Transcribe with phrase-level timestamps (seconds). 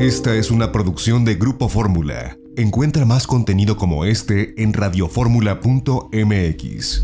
[0.00, 2.38] Esta es una producción de Grupo Fórmula.
[2.56, 7.02] Encuentra más contenido como este en radioformula.mx.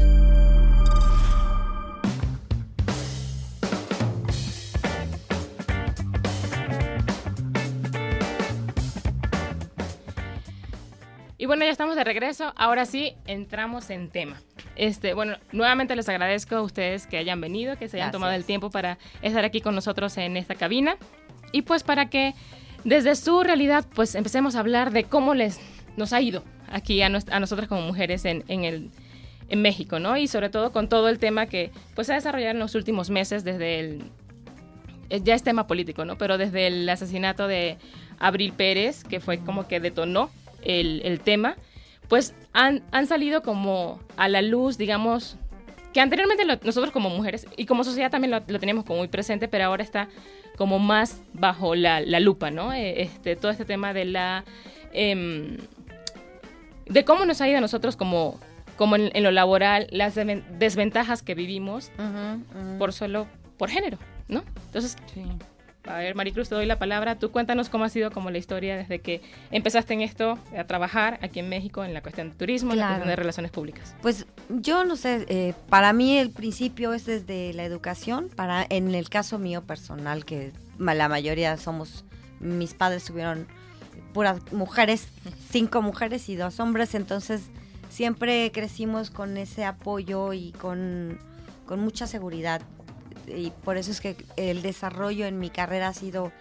[11.36, 12.54] Y bueno, ya estamos de regreso.
[12.56, 14.40] Ahora sí, entramos en tema.
[14.74, 18.46] Este, bueno, nuevamente les agradezco a ustedes que hayan venido, que se hayan tomado el
[18.46, 20.96] tiempo para estar aquí con nosotros en esta cabina.
[21.52, 22.32] Y pues para que
[22.86, 25.58] desde su realidad, pues empecemos a hablar de cómo les
[25.96, 28.90] nos ha ido aquí a, a nosotras como mujeres en, en, el,
[29.48, 30.16] en México, ¿no?
[30.16, 33.10] Y sobre todo con todo el tema que pues se ha desarrollado en los últimos
[33.10, 34.02] meses desde el
[35.10, 36.16] eh, ya es tema político, ¿no?
[36.16, 37.76] Pero desde el asesinato de
[38.20, 40.30] Abril Pérez, que fue como que detonó
[40.62, 41.56] el, tema,
[42.08, 45.38] pues han, han, salido como a la luz, digamos,
[45.96, 49.64] que anteriormente nosotros como mujeres y como sociedad también lo, teníamos como muy presente, pero
[49.64, 50.10] ahora está
[50.58, 52.74] como más bajo la, lupa, ¿no?
[52.74, 54.44] Eh, este, todo este tema de la...
[54.92, 55.56] Em,
[56.84, 58.38] de cómo nos ha ido a nosotros como,
[58.76, 61.90] como en, lo laboral, las desventajas que vivimos
[62.78, 63.96] por solo por género,
[64.28, 64.44] ¿no?
[64.66, 65.22] Entonces, sí.
[65.86, 67.18] A ver, Maricruz, te doy la palabra.
[67.18, 71.18] Tú cuéntanos cómo ha sido como la historia desde que empezaste en esto, a trabajar
[71.22, 73.94] aquí en México en la cuestión de turismo, en la cuestión de relaciones públicas.
[74.02, 78.94] Pues yo no sé, eh, para mí el principio es desde la educación, para en
[78.94, 82.04] el caso mío personal, que la mayoría somos,
[82.40, 83.46] mis padres tuvieron
[84.12, 85.08] puras mujeres,
[85.50, 87.42] cinco mujeres y dos hombres, entonces
[87.88, 91.18] siempre crecimos con ese apoyo y con,
[91.66, 92.62] con mucha seguridad
[93.26, 96.32] y por eso es que el desarrollo en mi carrera ha sido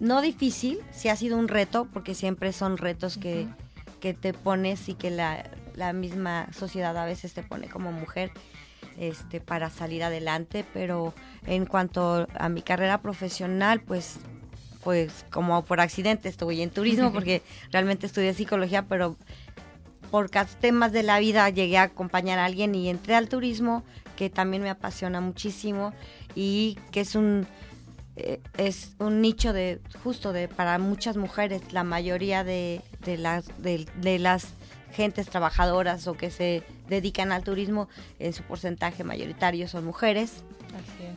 [0.00, 3.48] no difícil, sí ha sido un reto, porque siempre son retos que,
[4.00, 8.32] te pones y que la, misma sociedad a veces te pone como mujer
[8.98, 11.14] este, para salir adelante, pero
[11.46, 14.18] en cuanto a mi carrera profesional, pues
[14.82, 19.16] pues como por accidente estuve en turismo porque realmente estudié psicología, pero
[20.10, 23.82] por temas de la vida llegué a acompañar a alguien y entré al turismo
[24.16, 25.92] que también me apasiona muchísimo
[26.34, 27.46] y que es un
[28.16, 34.18] eh, es un nicho de justo de para muchas mujeres la mayoría de, las de,
[34.20, 34.48] las
[34.92, 37.88] gentes trabajadoras o que se dedican al turismo
[38.20, 40.44] en su porcentaje mayoritario son mujeres.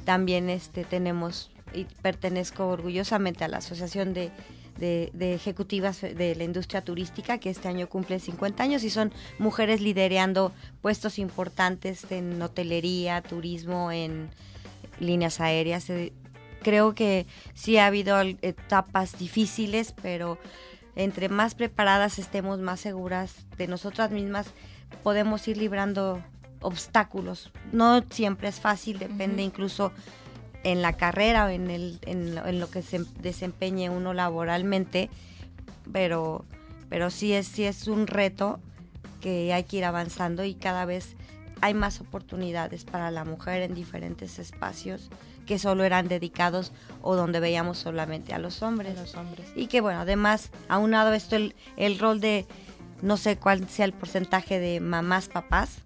[0.05, 4.31] También este tenemos y pertenezco orgullosamente a la asociación de
[4.79, 9.81] de, ejecutivas de la industria turística que este año cumple 50 años y son mujeres
[9.81, 10.51] liderando
[10.81, 14.29] puestos importantes en hotelería, turismo, en
[14.99, 15.89] líneas aéreas.
[15.89, 16.13] Eh,
[16.61, 20.37] creo que sí ha habido etapas difíciles, pero
[20.95, 24.47] entre más preparadas estemos, más seguras de nosotras mismas,
[25.03, 26.23] podemos ir librando
[26.61, 27.51] obstáculos.
[27.71, 29.91] No siempre es fácil, depende incluso
[30.67, 35.09] en la carrera o en, el, en, lo que se desempeñe uno laboralmente,
[35.93, 36.43] pero,
[36.89, 38.59] pero sí, es, sí es un reto
[39.21, 41.15] que hay que ir avanzando y cada vez
[41.61, 45.09] hay más oportunidades para la mujer en diferentes espacios
[45.45, 48.97] que solo eran dedicados o donde veíamos solamente a los hombres.
[48.97, 49.47] los hombres.
[49.55, 52.45] Y que bueno, además, aunado esto, el, el rol de,
[53.01, 55.77] no sé cuál sea el porcentaje de mamás, papás,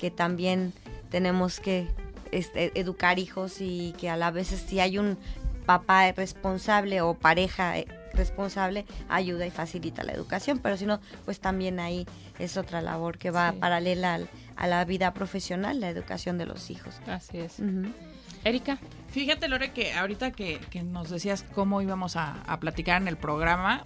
[0.00, 0.72] que también
[1.10, 1.86] tenemos que
[2.32, 5.18] este, educar hijos y que a la vez si hay un
[5.66, 11.40] papá responsable o pareja eh, responsable ayuda y facilita la educación, pero si no, pues
[11.40, 12.06] también ahí
[12.38, 14.20] es otra labor que va paralela
[14.56, 16.94] a la vida profesional, la educación de los hijos.
[17.06, 17.60] Así es.
[18.44, 18.78] Erika.
[19.10, 23.84] Fíjate, Lore, que ahorita que, nos decías cómo íbamos a, a, platicar en el programa,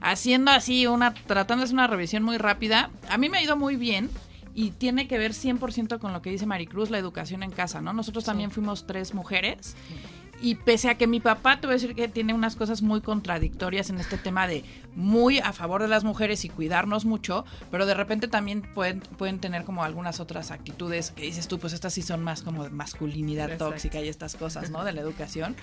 [0.00, 3.56] haciendo así una, tratando de hacer una revisión muy rápida, a mí me ha ido
[3.56, 4.10] muy bien
[4.54, 7.92] y tiene que ver 100% con lo que dice Maricruz, la educación en casa, ¿no?
[7.92, 9.76] Nosotros también fuimos tres mujeres
[10.42, 13.02] y pese a que mi papá, te voy a decir que tiene unas cosas muy
[13.02, 14.64] contradictorias en este tema de
[14.96, 19.38] muy a favor de las mujeres y cuidarnos mucho, pero de repente también pueden, pueden
[19.38, 22.70] tener como algunas otras actitudes que dices tú, pues estas sí son más como de
[22.70, 24.84] masculinidad tóxica y estas cosas, ¿no?
[24.84, 25.56] De la educación.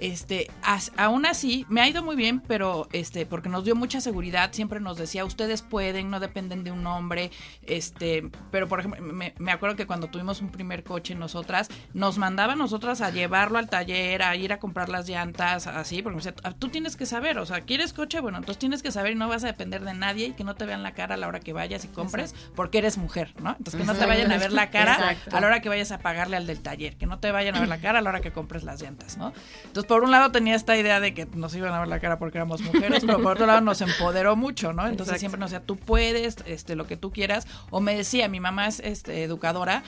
[0.00, 0.50] Este,
[0.96, 4.80] aún así, me ha ido muy bien, pero este, porque nos dio mucha seguridad, siempre
[4.80, 7.30] nos decía, ustedes pueden, no dependen de un hombre,
[7.66, 12.16] este, pero por ejemplo, me, me acuerdo que cuando tuvimos un primer coche nosotras, nos
[12.16, 16.16] mandaba a nosotras a llevarlo al taller, a ir a comprar las llantas, así, porque
[16.16, 18.20] me decía, ah, tú tienes que saber, o sea, ¿quieres coche?
[18.20, 20.54] Bueno, entonces tienes que saber y no vas a depender de nadie y que no
[20.54, 23.50] te vean la cara a la hora que vayas y compres, porque eres mujer, ¿no?
[23.50, 25.98] Entonces que no te vayan a ver la cara a la hora que vayas a
[25.98, 28.20] pagarle al del taller, que no te vayan a ver la cara a la hora
[28.20, 29.34] que compres las llantas, ¿no?
[29.64, 32.16] Entonces, por un lado tenía esta idea de que nos iban a ver la cara
[32.16, 34.86] porque éramos mujeres, pero por otro lado nos empoderó mucho, ¿no?
[34.86, 37.48] Entonces siempre nos decía, tú puedes, este, lo que tú quieras.
[37.70, 39.82] O me decía, mi mamá es este, educadora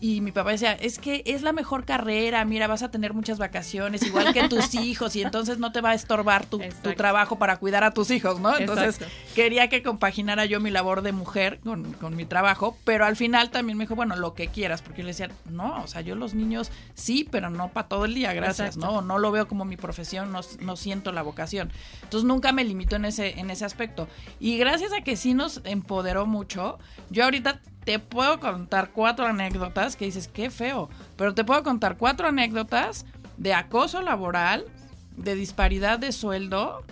[0.00, 3.38] y mi papá decía, es que es la mejor carrera, mira, vas a tener muchas
[3.38, 7.38] vacaciones, igual que tus hijos, y entonces no te va a estorbar tu, tu trabajo
[7.38, 8.56] para cuidar a tus hijos, ¿no?
[8.56, 8.98] Entonces
[9.34, 13.50] quería que compaginara yo mi labor de mujer con, con, mi trabajo, pero al final
[13.50, 16.14] también me dijo, bueno, lo que quieras, porque yo le decía, no, o sea, yo
[16.14, 19.02] los niños sí, pero no para todo el día, gracias, ¿no?
[19.02, 21.70] No lo veo como mi profesión, no, no siento la vocación.
[22.02, 24.08] Entonces nunca me limitó en ese, en ese aspecto.
[24.40, 26.78] Y gracias a que sí nos empoderó mucho,
[27.10, 31.96] yo ahorita te puedo contar cuatro anécdotas que dices, qué feo, pero te puedo contar
[31.96, 33.06] cuatro anécdotas
[33.36, 34.64] de acoso laboral,
[35.16, 36.82] de disparidad de sueldo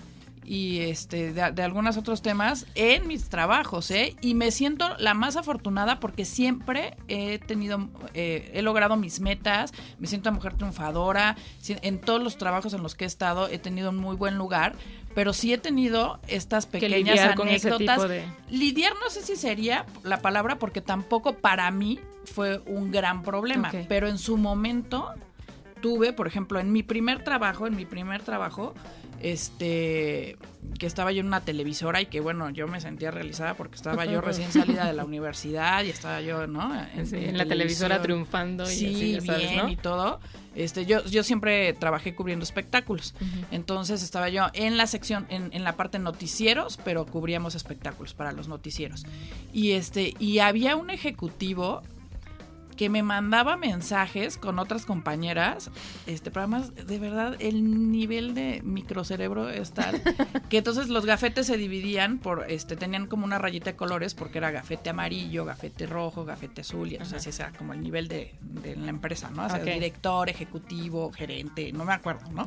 [0.45, 4.15] y este de, algunos otros temas en mis trabajos, ¿eh?
[4.21, 9.73] Y me siento la más afortunada porque siempre he tenido, eh, he logrado mis metas,
[9.99, 11.37] me siento una mujer triunfadora,
[11.67, 14.77] en todos los trabajos en los que he estado he tenido un muy buen lugar,
[15.15, 18.03] pero sí he tenido estas pequeñas anécdotas.
[18.51, 23.71] Lidiar no sé si sería la palabra porque tampoco para mí fue un gran problema,
[23.89, 25.09] pero en su momento
[25.81, 28.75] tuve, por ejemplo, en mi primer trabajo, en mi primer trabajo,
[29.21, 30.37] este
[30.79, 34.05] que estaba yo en una televisora y que bueno, yo me sentía realizada porque estaba
[34.07, 36.75] yo recién salida de la universidad y estaba yo, ¿no?
[36.95, 40.21] En, la televisora triunfando y sí, bien y todo.
[40.55, 43.15] Este, yo, yo siempre trabajé cubriendo espectáculos.
[43.51, 48.33] Entonces estaba yo en la sección, en, en, la parte noticieros, pero cubríamos espectáculos para
[48.33, 49.05] los noticieros.
[49.53, 51.83] Y este, y había un ejecutivo
[52.77, 55.71] que me mandaba mensajes con otras compañeras,
[56.07, 60.03] este, pero además, de verdad, el nivel de microcerebro es tal
[60.49, 64.39] que entonces los gafetes se dividían por, este, tenían como una rayita de colores porque
[64.39, 68.35] era gafete amarillo, gafete rojo, gafete azul, y entonces ese era como el nivel de,
[68.41, 69.47] de la empresa, ¿no?
[69.47, 72.47] O sea, director, ejecutivo, gerente, no me acuerdo, ¿no?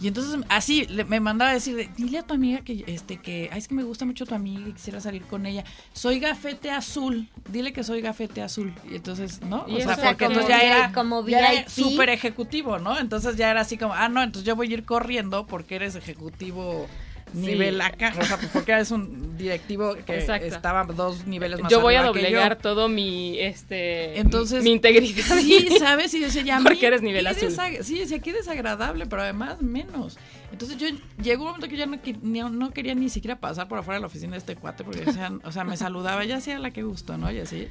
[0.00, 3.68] Y entonces así me mandaba a decir, dile a tu amiga que este que es
[3.68, 5.64] que me gusta mucho tu amiga y quisiera salir con ella.
[5.92, 7.28] Soy gafete azul.
[7.50, 8.72] Dile que soy gafete azul.
[8.90, 9.64] Y entonces, ¿no?
[9.64, 11.24] o sea, porque entonces ya era como
[11.66, 12.98] súper ejecutivo, ¿no?
[12.98, 15.94] Entonces ya era así como, ah, no, entonces yo voy a ir corriendo porque eres
[15.96, 16.86] ejecutivo
[17.34, 21.80] nivel acá, o sea, pues, porque es un directivo que estaba dos niveles más Yo
[21.80, 25.24] voy a doblegar todo mi este Entonces, mi integridad.
[25.38, 26.12] Sí, ¿sabes?
[26.14, 27.54] Y decía ya porque eres nivel azul.
[27.82, 30.18] Sí, decía qué desagradable, pero además menos.
[30.52, 30.88] Entonces yo
[31.22, 34.06] llegó un momento que ya no, no, quería ni siquiera pasar por afuera de la
[34.06, 37.18] oficina de este cuate porque decían, o sea, me saludaba, ya hacía la que gustó,
[37.18, 37.30] ¿no?
[37.30, 37.68] Y así.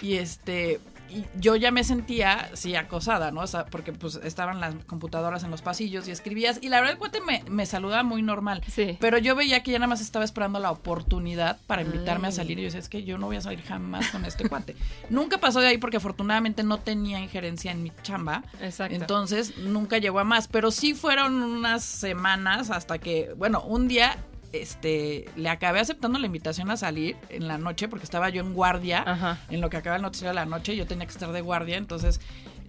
[0.00, 0.80] Y este,
[1.10, 3.40] y yo ya me sentía, sí, acosada, ¿no?
[3.40, 6.58] O sea, porque pues estaban las computadoras en los pasillos y escribías.
[6.62, 8.62] Y la verdad, el cuate me, me saludaba muy normal.
[8.68, 8.96] Sí.
[9.00, 12.58] Pero yo veía que ya nada más estaba esperando la oportunidad para invitarme a salir.
[12.58, 14.76] Y yo decía, es que yo no voy a salir jamás con este cuate.
[15.10, 18.44] nunca pasó de ahí porque afortunadamente no tenía injerencia en mi chamba.
[18.60, 18.94] Exacto.
[18.94, 20.48] Entonces, nunca llegó a más.
[20.48, 24.16] Pero sí fueron unas semanas hasta que, bueno, un día
[24.52, 28.54] este, le acabé aceptando la invitación a salir en la noche porque estaba yo en
[28.54, 31.40] guardia en lo que acaba el noticiero de la noche, yo tenía que estar de
[31.40, 32.20] guardia, entonces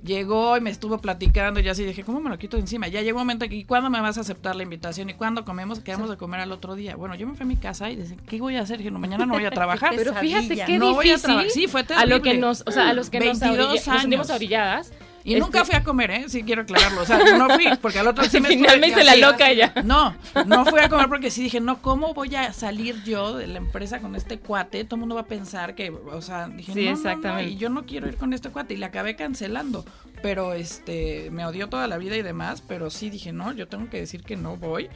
[0.04, 2.88] llegó y me estuvo platicando y así dije, ¿cómo me lo quito de encima?
[2.88, 5.10] Ya llegó un momento que, ¿y cuándo me vas a aceptar la invitación?
[5.10, 5.80] ¿Y cuándo comemos?
[5.80, 6.96] Quedamos de comer al otro día.
[6.96, 8.80] Bueno, yo me fui a mi casa y dije, ¿qué voy a hacer?
[8.80, 9.94] Dije, no, mañana no voy a trabajar.
[9.96, 12.14] Pero fíjate qué no Voy a sí, fue terrible.
[12.14, 14.92] A lo que nos, o sea, a los que nos, nos orilladas
[15.24, 16.26] y nunca este fui a comer, ¿eh?
[16.28, 17.02] Sí quiero aclararlo.
[17.02, 19.74] O sea, no fui, porque al otro sí me Finalmente la loca ya.
[19.84, 20.16] No,
[20.46, 23.58] no fui a comer porque sí dije, no, ¿cómo voy a salir yo de la
[23.58, 24.84] empresa con este cuate?
[24.84, 27.52] Todo el mundo va a pensar que, o sea, dije, sí, no, exactamente.
[27.52, 28.74] y yo no quiero ir con este cuate.
[28.74, 29.86] Y le acabé cancelando.
[30.22, 32.62] Pero, este, me odió toda la vida y demás.
[32.68, 34.90] Pero sí dije, no, yo tengo que decir que no voy.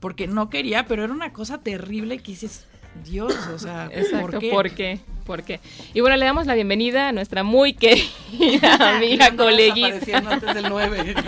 [0.00, 2.66] Porque no quería, pero era una cosa terrible que dices,
[3.04, 3.90] Dios, o sea,
[4.20, 4.50] ¿por qué?
[4.50, 5.00] ¿por qué?
[5.26, 5.60] ¿Por qué?
[5.92, 8.06] Y bueno, le damos la bienvenida a nuestra muy querida
[8.96, 10.18] amiga, coleguita.
[10.18, 11.14] antes del 9.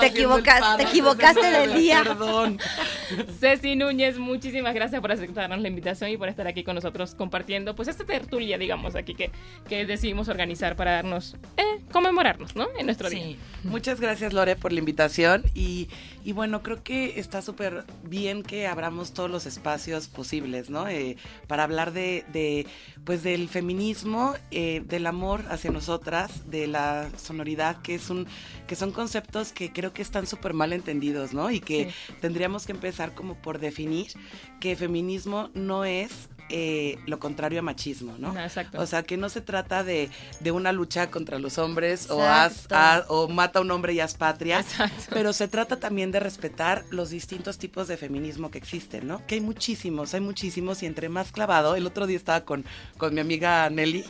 [0.00, 2.02] te, equivocaste, te equivocaste del día.
[2.04, 2.58] Perdón.
[3.40, 7.74] Ceci Núñez, muchísimas gracias por aceptarnos la invitación y por estar aquí con nosotros compartiendo
[7.74, 9.30] pues esta tertulia, digamos, aquí que,
[9.68, 12.68] que decidimos organizar para darnos, eh, conmemorarnos, ¿no?
[12.78, 13.16] En nuestro sí.
[13.16, 13.36] día.
[13.64, 15.88] Muchas gracias, Lore, por la invitación y,
[16.24, 20.88] y bueno, creo que está súper bien que abramos todos los espacios posibles, ¿no?
[20.88, 21.16] Eh,
[21.46, 22.66] para hablar de, de,
[23.04, 28.26] pues del feminismo, eh, del amor hacia nosotras, de la sonoridad, que es un,
[28.66, 31.50] que son conceptos que creo que están súper mal entendidos, ¿no?
[31.50, 34.08] Y que tendríamos que empezar como por definir
[34.60, 38.38] que feminismo no es eh, lo contrario a machismo, ¿no?
[38.38, 38.80] Exacto.
[38.80, 42.22] O sea, que no se trata de, de una lucha contra los hombres o,
[43.08, 45.04] o mata a un hombre y haz patria, Exacto.
[45.10, 49.26] pero se trata también de respetar los distintos tipos de feminismo que existen, ¿no?
[49.26, 52.64] Que hay muchísimos, hay muchísimos y entre más clavado, el otro día estaba con,
[52.96, 54.04] con mi amiga Nelly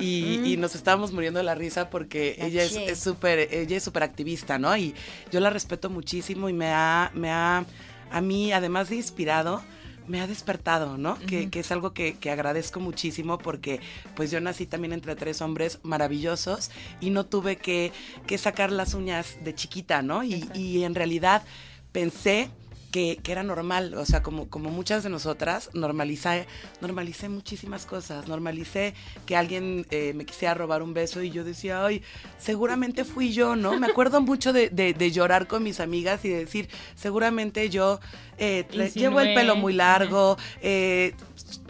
[0.00, 4.58] y, nos estábamos muriendo de la risa porque ella es súper, ella es súper activista,
[4.58, 4.76] ¿no?
[4.76, 4.94] Y
[5.32, 7.64] yo la respeto muchísimo y me ha, me ha,
[8.10, 9.62] a mí, además de inspirado,
[10.10, 11.16] me ha despertado, ¿no?
[11.20, 13.80] que, es algo que, agradezco muchísimo porque
[14.16, 17.92] pues yo nací también entre tres hombres maravillosos y no tuve que,
[18.36, 20.24] sacar las uñas de chiquita, ¿no?
[20.24, 21.42] Y, y en realidad
[21.92, 22.50] pensé
[22.90, 26.46] que, era normal, o sea, como, como muchas de nosotras, normalicé,
[26.80, 28.94] normalicé muchísimas cosas, normalicé
[29.26, 32.02] que alguien eh, me quisiera robar un beso y yo decía, ay,
[32.38, 33.78] seguramente fui yo, ¿no?
[33.78, 38.00] Me acuerdo mucho de, de, llorar con mis amigas y de decir, seguramente yo
[38.38, 41.14] eh, llevo el pelo muy largo, eh,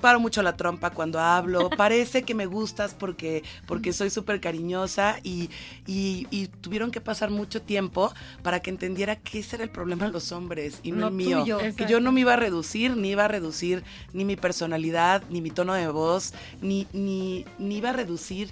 [0.01, 5.19] paro mucho la trompa cuando hablo, parece que me gustas porque, porque soy súper cariñosa
[5.23, 5.51] y,
[5.87, 10.13] y, tuvieron que pasar mucho tiempo para que entendiera que ese era el problema de
[10.13, 11.45] los hombres y no, el mío.
[11.77, 15.41] que yo no me iba a reducir, ni iba a reducir ni mi personalidad, ni
[15.41, 18.51] mi tono de voz, ni, ni, ni iba a reducir,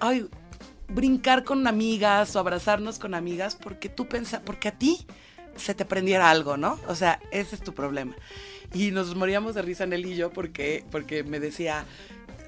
[0.00, 0.28] ay,
[0.88, 5.06] brincar con amigas o abrazarnos con amigas porque tú pensas, porque a ti
[5.56, 6.78] se te prendiera algo, ¿no?
[6.88, 8.14] O sea, ese es tu problema.
[8.72, 11.84] Y nos moríamos de risa en él y yo porque, porque me decía,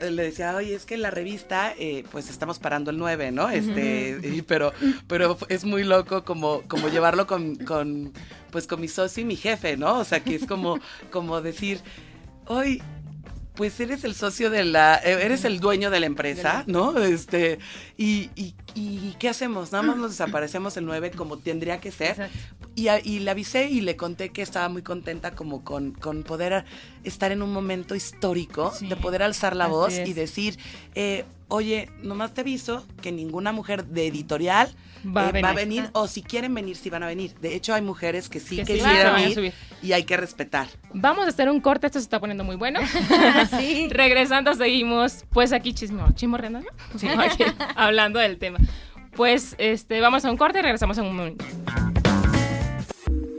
[0.00, 3.50] le decía, oye, es que en la revista, eh, pues estamos parando el 9, ¿no?
[3.50, 4.72] Este, pero,
[5.06, 8.12] pero es muy loco como, como llevarlo con, con,
[8.50, 9.98] pues con mi socio y mi jefe, ¿no?
[9.98, 10.78] O sea, que es como,
[11.10, 11.80] como decir,
[12.46, 12.82] hoy
[13.54, 16.98] pues eres el socio de la, eh, eres el dueño de la empresa, ¿no?
[16.98, 17.58] Este,
[17.98, 19.72] y, y, y, ¿qué hacemos?
[19.72, 22.30] Nada más nos desaparecemos el 9 como tendría que ser.
[22.74, 26.64] Y, y, le avisé y le conté que estaba muy contenta como con, con poder
[27.04, 30.58] estar en un momento histórico, de poder alzar la voz y decir,
[30.94, 34.74] eh, oye, nomás te aviso que ninguna mujer de editorial
[35.04, 37.34] va, a, eh, venir, o si quieren venir, si van a venir.
[37.40, 39.52] De hecho, hay mujeres que sí que quisieran ir
[39.82, 40.68] y hay que respetar.
[40.94, 42.80] Vamos a hacer un corte, esto se está poniendo muy bueno.
[43.58, 43.88] sí.
[43.90, 46.38] Regresando, seguimos, pues aquí chismo, chismo
[46.96, 47.06] sí,
[47.76, 48.58] hablando del tema.
[49.14, 51.44] Pues este, vamos a un corte y regresamos en un momento.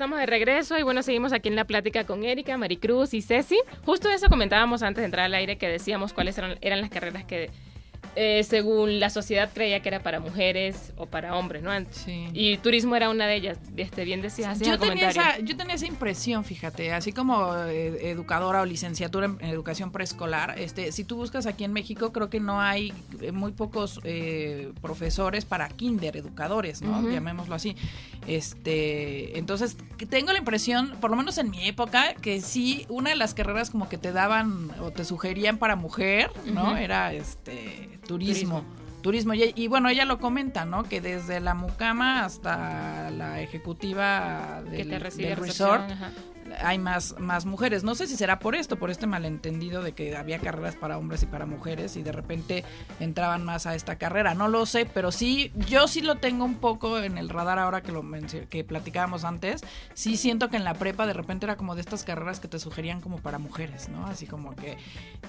[0.00, 3.60] Estamos de regreso y bueno, seguimos aquí en la plática con Erika, Maricruz y Ceci.
[3.84, 7.26] Justo eso comentábamos antes de entrar al aire que decíamos cuáles eran, eran las carreras
[7.26, 7.50] que
[8.16, 11.70] eh, según la sociedad creía que era para mujeres o para hombres, ¿no?
[11.90, 12.26] Sí.
[12.32, 14.58] Y turismo era una de ellas, este, bien decías.
[14.58, 19.40] Yo tenía, esa, yo tenía esa impresión, fíjate, así como eh, educadora o licenciatura en,
[19.42, 23.52] educación preescolar, este, si tú buscas aquí en México, creo que no hay eh, muy
[23.52, 24.00] pocos
[24.80, 27.08] profesores para kinder, educadores, ¿no?
[27.08, 27.76] Llamémoslo así.
[28.26, 29.76] Este, entonces,
[30.08, 33.70] tengo la impresión, por lo menos en mi época, que sí, una de las carreras
[33.70, 36.76] como que te daban o te sugerían para mujer, ¿no?
[36.76, 38.64] Era este turismo.
[39.02, 39.32] turismo.
[39.34, 40.84] Y, bueno, ella lo comenta, ¿no?
[40.84, 45.90] Que desde la mucama hasta la ejecutiva del, del resort,
[46.58, 47.84] hay más, más mujeres.
[47.84, 51.22] No sé si será por esto, por este malentendido de que había carreras para hombres
[51.22, 52.64] y para mujeres y de repente
[52.98, 54.34] entraban más a esta carrera.
[54.34, 57.82] No lo sé, pero sí, yo sí lo tengo un poco en el radar ahora
[57.82, 58.04] que lo
[58.48, 59.62] que platicábamos antes.
[59.94, 62.58] Sí siento que en la prepa de repente era como de estas carreras que te
[62.58, 64.06] sugerían como para mujeres, ¿no?
[64.06, 64.76] Así como que,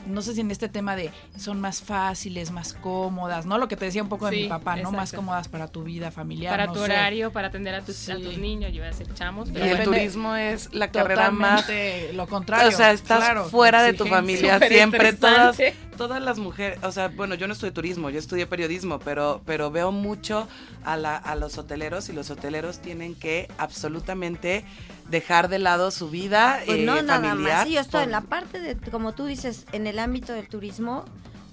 [0.08, 3.58] no sé si en este tema de son más fáciles, más cómodas, ¿no?
[3.58, 4.92] Lo que te decía un poco de mi papá, ¿no?
[4.92, 6.52] Más cómodas para tu vida familiar.
[6.52, 9.50] Para tu horario, para atender a tus, a tus niños, yo iba a decir chamos.
[9.50, 11.66] y el turismo es la carrera más
[12.14, 12.68] lo contrario.
[12.68, 15.14] O sea, estás fuera de tu familia siempre.
[15.14, 15.58] Todas,
[15.98, 19.72] todas las mujeres, o sea, bueno, yo no estudié turismo, yo estudié periodismo, pero, pero
[19.72, 20.48] veo mucho
[20.84, 24.66] a, la, a los hoteleros y los hoteleros tienen que absolutamente
[25.10, 27.68] dejar de lado su vida pues no, eh, nada más.
[27.68, 31.06] Sí, yo estoy en la parte de, como tú dices, en el ámbito del turismo,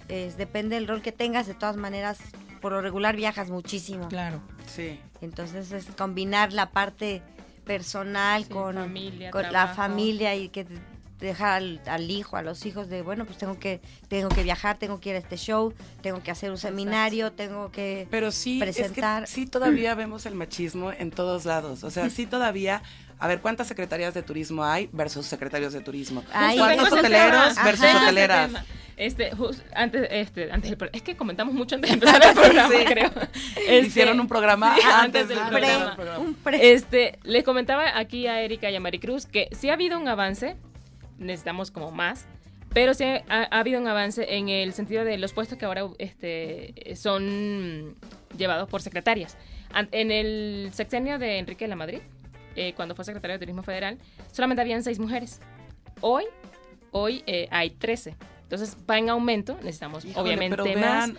[0.08, 2.18] depende del rol que tengas, de todas maneras,
[2.60, 4.08] por lo regular viajas muchísimo.
[4.08, 4.40] Claro.
[4.66, 4.98] Sí.
[5.20, 7.22] Entonces es combinar la parte
[7.68, 8.74] personal con,
[9.30, 10.66] con la familia y que
[11.20, 15.00] dejar al, hijo, a los hijos de, bueno, pues tengo que tengo que viajar, tengo
[15.00, 19.26] que ir a este show, tengo que hacer un seminario, tengo que Pero sí, presentar.
[19.26, 21.84] sí todavía vemos el machismo en todos lados.
[21.84, 22.82] O sea, sí todavía
[23.18, 26.24] a ver, ¿cuántas secretarías de turismo hay versus secretarios de turismo?
[26.30, 28.50] ¿Cuántos hoteleros versus hoteleras?
[28.96, 29.30] Este,
[29.74, 33.10] antes, este, antes del, es que comentamos mucho antes de empezar el programa, creo.
[33.56, 35.96] Este, Hicieron un programa antes, del programa.
[36.52, 40.56] Este, les comentaba aquí a Erika y a Maricruz que sí ha habido un avance,
[41.16, 42.26] necesitamos como más,
[42.72, 46.74] pero sí ha, habido un avance en el sentido de los puestos que ahora este,
[46.96, 47.94] son
[48.36, 49.36] llevados por secretarias.
[49.92, 52.00] En el sexenio de Enrique de la Madrid,
[52.58, 53.98] eh, cuando fue secretario de Turismo Federal,
[54.32, 55.40] solamente habían seis mujeres.
[56.00, 56.24] Hoy
[56.90, 58.16] hoy eh, hay 13.
[58.44, 61.10] Entonces va en aumento, necesitamos Híjole, obviamente pero más.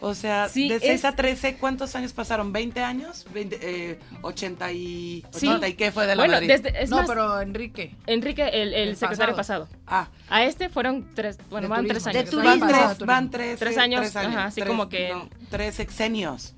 [0.00, 2.54] o sea, Sí, de 6 es- a 13, ¿cuántos años pasaron?
[2.54, 3.26] ¿20 años?
[3.34, 5.22] 20, eh, 80 y...
[5.30, 5.46] Sí.
[5.46, 6.48] 80 y qué fue de la bueno, Madrid?
[6.48, 7.94] desde, es no, más, pero Enrique.
[8.06, 9.68] Enrique, el, el El secretario pasado.
[9.86, 12.18] Ah, A este fueron tres, bueno, De van tres turismo.
[12.18, 12.30] años.
[12.30, 12.88] De van turismo.
[12.96, 16.54] tres, van tres, Tres eh, años, ajá, así como que- no, tres sexenios.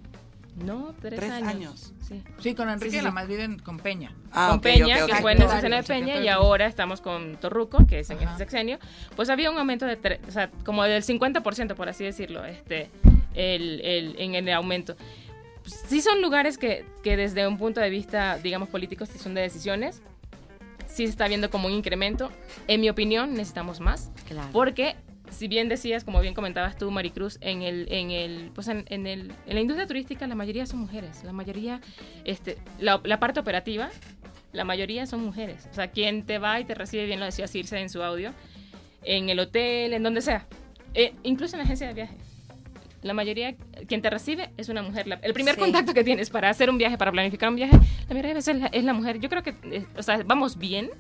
[0.56, 1.49] No, tres, Tres años.
[1.49, 1.92] años.
[2.06, 2.23] Sí.
[2.40, 3.14] Sí, con Enrique Sí, sí, la sí.
[3.14, 4.14] Madrid en- con Peña.
[4.32, 7.37] Ah, con Peña, que fue en el Secretario, sexenio de Peña, y ahora estamos con
[7.37, 8.26] Torruco, que es en Ajá.
[8.32, 8.78] este sexenio,
[9.16, 12.90] pues había un aumento de, tre- o sea, como del 50%, por así decirlo, este,
[13.35, 14.94] el, el- en el aumento.
[15.62, 19.32] Pues, sí son lugares que, que desde un punto de vista, digamos, político, sí son
[19.32, 20.02] de decisiones,
[20.87, 22.30] sí se está viendo como un incremento.
[22.68, 24.49] En mi opinión, necesitamos más, Claro.
[24.52, 24.97] porque
[25.32, 29.06] si bien decías, como bien comentabas tú, Maricruz, en el, en el, pues en, en
[29.06, 31.80] el, en la industria turística la mayoría son mujeres, la mayoría,
[32.24, 33.90] este, la, la parte operativa,
[34.52, 35.66] la mayoría son mujeres.
[35.70, 38.32] O sea, quien te va y te recibe, bien lo decía Circe en su audio,
[39.02, 40.46] en el hotel, en donde sea,
[40.94, 42.18] Eh, incluso en la agencia de viajes.
[43.02, 43.54] La mayoría,
[43.88, 45.06] quien te recibe es una mujer.
[45.06, 45.60] La- el primer Sí.
[45.60, 48.54] contacto que tienes para hacer un viaje, para planificar un viaje, la mayoría de veces
[48.56, 49.18] es la, es la mujer.
[49.18, 50.90] Yo creo que, eh, o sea, vamos bien.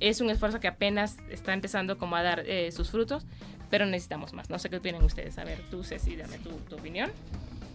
[0.00, 3.24] Es un esfuerzo que apenas está empezando como a dar eh, sus frutos,
[3.70, 4.50] pero necesitamos más.
[4.50, 5.38] No sé qué opinan ustedes.
[5.38, 7.10] A ver, tú, Ceci, dame tu, tu opinión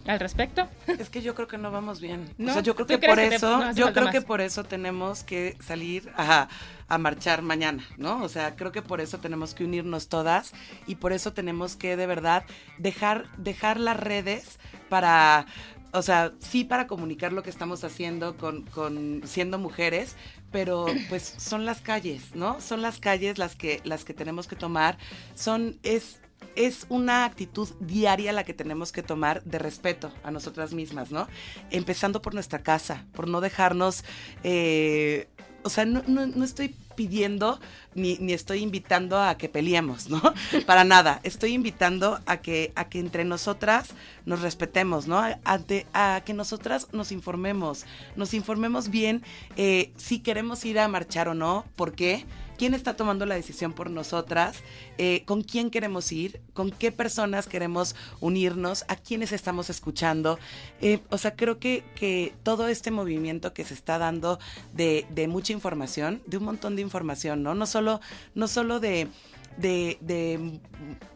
[0.06, 0.66] al respecto.
[0.86, 2.28] Es que yo creo que no vamos bien.
[2.38, 2.50] ¿No?
[2.50, 4.40] O sea, yo creo ¿Tú que por que te- eso, no, yo creo que por
[4.40, 6.48] eso tenemos que salir a,
[6.88, 8.22] a marchar mañana, ¿no?
[8.22, 10.52] O sea, creo que por eso tenemos que unirnos todas
[10.86, 12.44] y por eso tenemos que de verdad
[12.78, 14.58] dejar, dejar las redes
[14.88, 15.44] para,
[15.92, 20.16] o sea, sí para comunicar lo que estamos haciendo con, con siendo mujeres,
[20.50, 22.60] pero pues son las calles, ¿no?
[22.60, 24.98] Son las calles las que, las que tenemos que tomar,
[25.34, 26.20] son, es,
[26.56, 31.28] es una actitud diaria la que tenemos que tomar de respeto a nosotras mismas, ¿no?
[31.70, 34.04] Empezando por nuestra casa, por no dejarnos,
[34.42, 35.28] eh,
[35.62, 37.58] o sea, no, no- no estoy pidiendo
[37.94, 40.20] ni, estoy invitando a que peleemos, ¿no?
[40.66, 41.20] Para nada.
[41.22, 43.94] Estoy invitando a que, a que entre nosotras
[44.26, 45.18] nos respetemos, ¿no?
[45.18, 45.60] A, a
[45.94, 49.22] a que nosotras nos informemos, nos informemos bien
[49.56, 52.26] eh, si queremos ir a marchar o no, por qué,
[52.60, 54.58] quién está tomando la decisión por nosotras,
[54.98, 60.38] eh, con quién queremos ir, con qué personas queremos unirnos, a quiénes estamos escuchando.
[60.82, 64.38] Eh, o sea, creo que, que todo este movimiento que se está dando
[64.74, 67.54] de, de mucha información, de un montón de información, ¿no?
[67.54, 68.02] No solo,
[68.34, 69.08] no solo de
[69.56, 70.60] de, de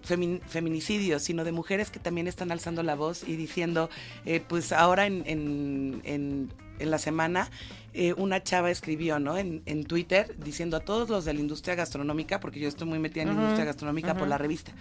[0.06, 3.90] femin- feminicidios, sino de mujeres que también están alzando la voz y diciendo,
[4.24, 7.50] eh, pues ahora en, en- en la semana
[7.94, 9.38] eh, una chava escribió, ¿no?
[9.38, 12.98] En, en Twitter diciendo a todos los de la industria gastronómica, porque yo estoy muy
[12.98, 14.72] metida en la industria gastronómica por la revista.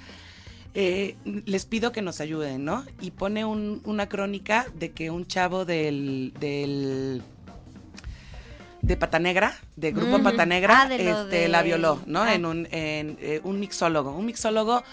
[0.76, 2.84] eh, les pido que nos ayuden, ¿no?
[3.00, 7.22] Y pone un- una crónica de que un chavo del, del
[8.82, 10.24] de Pata Negra, de Grupo Ujú.
[10.24, 12.24] Pata Negra, Ah, de este, la violó, ¿no?
[12.24, 12.34] ah.
[12.34, 14.84] En un en, eh, un mixólogo, un mixólogo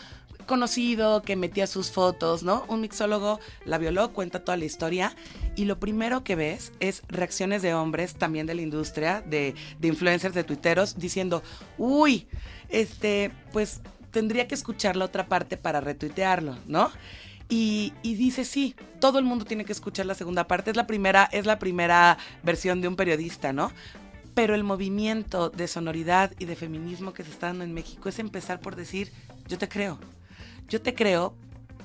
[0.51, 2.65] conocido que metía sus fotos, ¿no?
[2.67, 5.15] Un mixólogo la violó, cuenta toda la historia
[5.55, 10.35] y lo primero que ves es reacciones de hombres también de la industria, de, influencers,
[10.35, 11.45] de tuiteros, diciendo,
[11.79, 12.27] uy,
[12.69, 16.91] este, pues tendría que escuchar la otra parte para retuitearlo, ¿no?
[17.49, 20.73] Y, y dice, sí, todo el mundo tiene que escuchar la segunda parte.
[20.73, 23.71] Es la primera, es la primera versión de un periodista, ¿no?
[24.35, 28.19] Pero el movimiento de sonoridad y de feminismo que se está dando en México es
[28.19, 29.13] empezar por decir,
[29.47, 30.01] yo te creo.
[30.71, 31.35] Yo te creo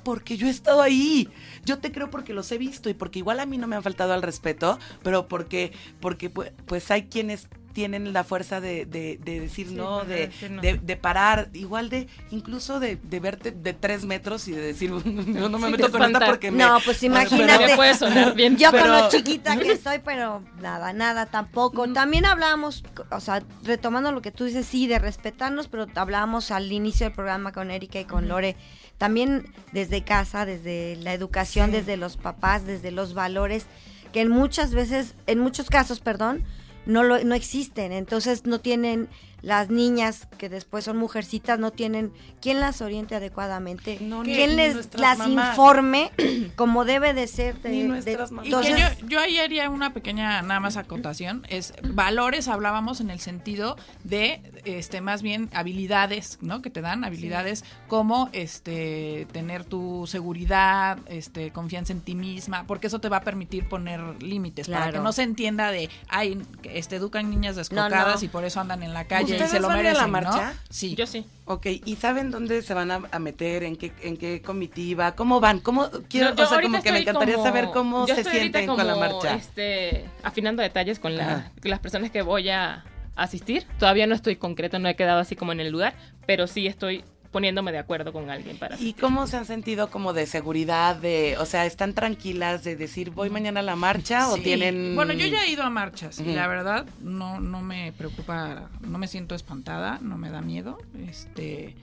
[0.03, 1.27] porque yo he estado ahí.
[1.65, 3.83] Yo te creo porque los he visto y porque igual a mí no me han
[3.83, 9.19] faltado al respeto, pero porque, porque pues, pues hay quienes tienen la fuerza de, de-
[9.21, 10.61] de decir Sí, no, de, decir no.
[10.61, 14.89] de- de parar, igual de, incluso de, de verte de tres metros y de decir,
[15.05, 16.63] no, no me Sí, meto con esta porque me...
[16.63, 17.67] No, pues imagínate.
[17.67, 18.55] Me puede sonar bien.
[18.57, 21.85] Yo Pero- con lo chiquita que estoy, pero nada, nada tampoco.
[21.91, 26.71] También hablábamos, o sea, retomando lo que tú dices, sí, de respetarnos, pero hablábamos al
[26.71, 28.55] inicio del programa con Erika y con Lore,
[28.97, 31.77] también desde casa, desde la educación, Sí.
[31.77, 33.65] desde los papás, desde los valores,
[34.13, 36.43] que en muchas veces, en muchos casos, perdón,
[36.85, 37.91] no, lo, no existen.
[37.91, 39.09] Entonces no tienen
[39.45, 44.89] las niñas que después son mujercitas, no tienen quien las oriente adecuadamente, No, quien les
[44.95, 45.51] las mamás.
[45.51, 46.11] informe
[46.55, 47.61] como debe de ser.
[47.61, 48.47] de- Ni de- nuestras mamás.
[48.47, 51.45] Y que yo, yo ahí haría una pequeña nada más acotación.
[51.47, 56.63] Es valores, hablábamos en el sentido de este más bien habilidades, ¿no?
[56.63, 62.87] Que te dan habilidades como este tener tu seguridad, este, confianza en ti misma, porque
[62.87, 66.95] eso te va a permitir poner límites para que no se entienda de ay, este
[66.95, 68.25] educan niñas descocadas no.
[68.25, 70.05] y por eso andan en la calle y ¿Ustedes se lo van a merecen, la
[70.07, 70.11] ¿no?
[70.11, 70.53] marcha?
[70.69, 70.95] Sí.
[70.95, 71.25] Yo sí.
[71.45, 73.63] Ok, ¿y saben dónde se van a, a meter?
[73.63, 75.13] ¿En qué, ¿En qué comitiva?
[75.15, 75.59] ¿Cómo van?
[75.59, 78.67] ¿Cómo quiero, No, yo o sea, como que me encantaría como- saber cómo se sienten
[78.67, 79.35] con la como, marcha?
[79.35, 82.83] Este, afinando detalles con, la, las personas que voy a,
[83.15, 83.65] asistir.
[83.79, 85.95] Todavía no estoy concreto, no he quedado así como en el lugar,
[86.25, 87.03] pero sí estoy
[87.35, 88.77] poniéndome de acuerdo con alguien para...
[88.79, 93.09] ¿Y cómo se han sentido como de seguridad, de, o sea, están tranquilas de decir
[93.09, 94.95] voy mañana a la marcha o tienen...
[94.95, 98.97] Bueno, yo ya he ido a marchas y la verdad no, no me preocupa, no
[98.97, 100.77] me siento espantada, no me da miedo.
[101.09, 101.75] Este.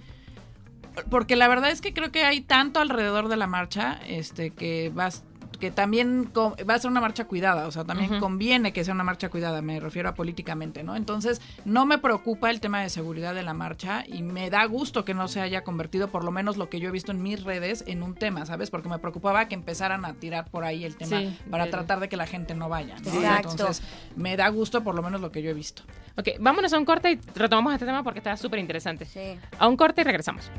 [1.10, 4.90] Porque la verdad es que creo que hay tanto alrededor de la marcha este, que
[4.94, 5.22] vas
[5.62, 9.04] que también va a ser una marcha cuidada, o sea, también conviene que sea una
[9.04, 10.96] marcha cuidada, me refiero a políticamente, ¿no?
[10.96, 15.04] Entonces, no me preocupa el tema de seguridad de la marcha y me da gusto
[15.04, 17.44] que no se haya convertido, por lo menos lo que yo he visto en mis
[17.44, 18.70] redes, en un tema, ¿sabes?
[18.70, 22.08] Porque me preocupaba que empezaran a tirar por ahí el tema Sí, para tratar de
[22.08, 23.12] que la gente no vaya, ¿no?
[23.12, 23.50] Exacto.
[23.52, 25.84] Entonces, me da gusto por lo menos lo que yo he visto.
[26.18, 29.04] Ok, vámonos a un corte y retomamos este tema porque está súper interesante.
[29.04, 29.38] Sí.
[29.60, 30.50] A un corte y regresamos.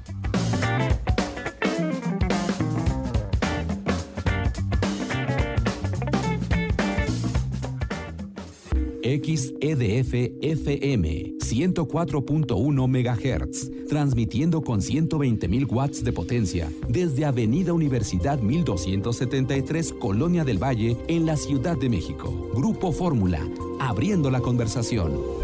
[9.21, 20.43] XEDF FM 104.1 MHz, transmitiendo con 120.000 watts de potencia desde Avenida Universidad 1273, Colonia
[20.43, 22.51] del Valle, en la Ciudad de México.
[22.53, 23.39] Grupo Fórmula,
[23.79, 25.43] abriendo la conversación.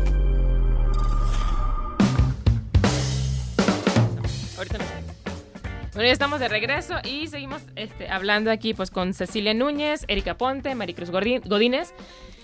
[6.00, 10.38] Bueno, ya estamos de regreso y seguimos este, hablando aquí pues con Cecilia Núñez, Erika
[10.38, 11.94] Ponte, Maricruz Godínez.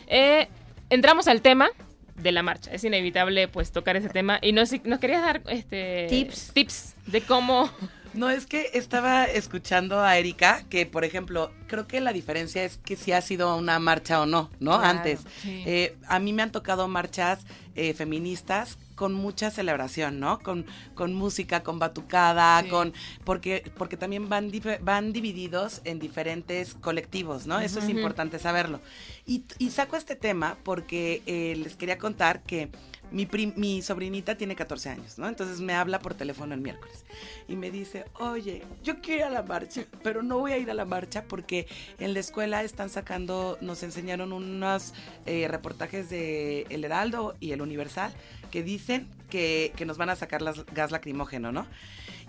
[0.08, 0.50] Eh,
[0.90, 1.70] entramos al tema
[2.16, 2.72] de la marcha.
[2.72, 6.52] Es inevitable pues tocar ese tema y nos, nos querías dar este Tips.
[6.54, 7.70] tips de cómo
[8.16, 12.78] No, es que estaba escuchando a Erika que, por ejemplo, creo que la diferencia es
[12.78, 14.80] que si ha sido una marcha o no, ¿no?
[14.80, 15.20] Claro, Antes.
[15.42, 15.64] sí.
[15.66, 17.40] Eh, a mí me han tocado marchas
[17.76, 20.40] eh, feministas con mucha celebración, ¿no?
[20.40, 22.70] Con, con música, con batucada, Sí.
[22.70, 22.94] con
[23.26, 24.50] porque porque también van
[24.82, 27.60] van divididos en diferentes colectivos, ¿no?
[27.60, 28.80] Eso es importante saberlo.
[29.26, 32.70] Y, y saco este tema porque eh, les quería contar que
[33.12, 35.28] mi, sobrinita tiene 14 años, ¿no?
[35.28, 37.06] Entonces me habla por teléfono el miércoles
[37.48, 40.70] y me dice, oye, yo quiero ir a la marcha, pero no voy a ir
[40.70, 41.68] a la marcha porque
[42.00, 44.94] en la escuela están sacando, nos enseñaron unos
[45.26, 48.14] eh, reportajes de El Heraldo y El Universal
[48.52, 51.68] que dicen que, que nos van a sacar las, gas lacrimógeno, ¿no?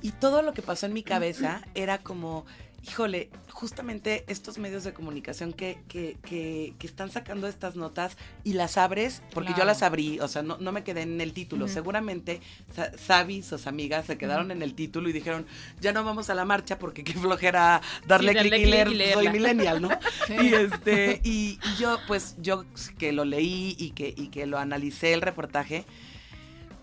[0.03, 2.45] Y todo lo que pasó en mi cabeza era como,
[2.89, 8.53] híjole, justamente estos medios de comunicación que, que, que, que están sacando estas notas y
[8.53, 11.67] las abres, porque yo las abrí, o sea, no, no me quedé en el título.
[11.69, 12.41] Seguramente
[12.75, 15.47] Sa- Sabi, sus amigas, se quedaron en el título y dijeron,
[15.81, 19.13] ya no vamos a la marcha porque qué flojera darle Sí, clic y leer, y
[19.13, 19.89] soy millennial, ¿no?
[20.27, 20.35] Sí.
[20.41, 22.65] Y este, y, y yo, pues, yo
[22.99, 25.85] que lo leí y que, y que lo analicé el reportaje,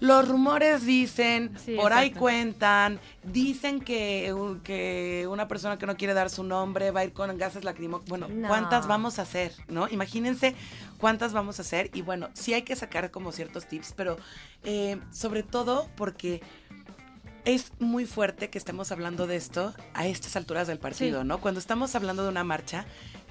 [0.04, 4.36] los rumores dicen, Sí, por ahí cuentan, dicen que,
[4.66, 8.10] que una persona que no quiere dar su nombre va a ir con gases lacrimógenos.
[8.10, 8.48] Bueno, No.
[8.50, 9.54] ¿cuántas vamos a hacer?
[9.70, 9.88] ¿No?
[9.88, 10.56] Imagínense
[10.98, 11.90] cuántas vamos a hacer.
[11.94, 14.18] Y bueno, sí hay que sacar como ciertos tips, pero
[14.66, 16.42] eh, sobre todo porque
[17.46, 21.28] es muy fuerte que estemos hablando de esto a estas alturas del partido, Sí.
[21.28, 21.40] ¿no?
[21.40, 22.86] Cuando estamos hablando de una marcha,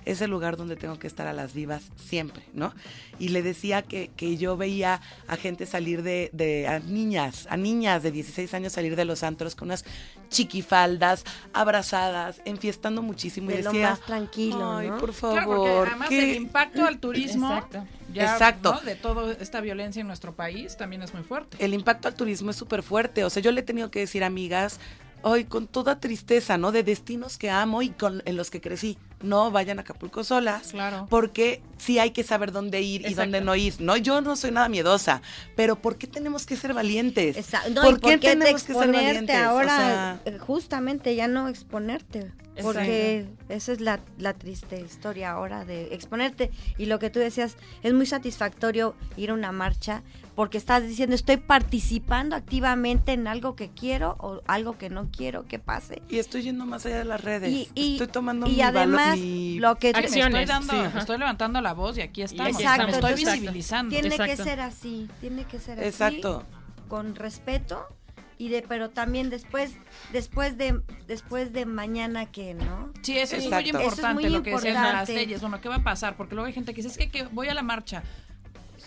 [0.05, 2.75] es el lugar donde tengo que estar a las vivas siempre, ¿no?
[3.19, 7.57] Y le decía que, que yo veía a gente salir de, de- a niñas, a
[7.57, 9.85] niñas de 16 años salir de los antros con unas
[10.29, 14.99] chiquifaldas, abrazadas, enfiestando muchísimo y De lo decía, más tranquilo, ay, ¿no?
[14.99, 16.31] por favor, Claro, porque además ¿qué?".
[16.31, 17.87] el impacto al turismo Exacto.
[18.13, 18.73] ya, Exacto.
[18.75, 18.81] ¿no?
[18.81, 21.57] de toda esta violencia en nuestro país también es muy fuerte.
[21.65, 23.25] el impacto al turismo es súper fuerte.
[23.25, 24.81] O sea, yo le he tenido que decir, amigas,
[25.23, 26.73] hoy con toda tristeza, ¿no?
[26.73, 28.99] De destinos que amo y con, en los que crecí.
[29.23, 30.69] No vayan a Acapulco solas.
[30.73, 31.07] Claro.
[31.09, 33.23] Porque sí hay que saber dónde ir y Exacto.
[33.23, 33.75] dónde no ir.
[33.81, 35.23] No, yo no soy nada miedosa.
[35.57, 37.37] Pero ¿por qué tenemos que ser valientes?
[37.37, 39.37] Esa- no, ¿Por ¿y qué por qué te tenemos que ser valientes?
[39.37, 39.77] O ahora?
[39.77, 42.31] sea- eh, justamente ya no exponerte.
[42.61, 46.51] Porque esa es la, la triste historia ahora de exponerte.
[46.77, 50.03] Y lo que tú decías, es muy satisfactorio ir a una marcha
[50.35, 55.47] porque estás diciendo, estoy participando activamente en algo que quiero o algo que no quiero
[55.47, 56.03] que pase.
[56.09, 57.51] Y estoy yendo más allá de las redes.
[57.51, 60.43] Y, y- estoy tomando y mi valo- además, mi- lo que Acciones.
[60.43, 62.55] estoy, dando, sí, estoy levantando la voz y aquí estamos.
[62.55, 63.41] aquí o sea, me estamos, estoy exacto.
[63.41, 63.91] visibilizando.
[63.91, 64.45] tiene que Exacto.
[64.45, 65.89] ser así, tiene que ser así.
[65.89, 66.45] Exacto.
[66.89, 67.87] con respeto
[68.39, 69.73] y de pero también después
[70.13, 73.53] después de después de mañana que no Sí, eso es muy.
[73.53, 75.15] Eso es importante, muy lo que decían de las importante.
[75.15, 75.41] leyes.
[75.41, 76.17] Bueno, ¿qué va a pasar?
[76.17, 78.03] Porque luego hay gente que dice, es que, que voy a la marcha.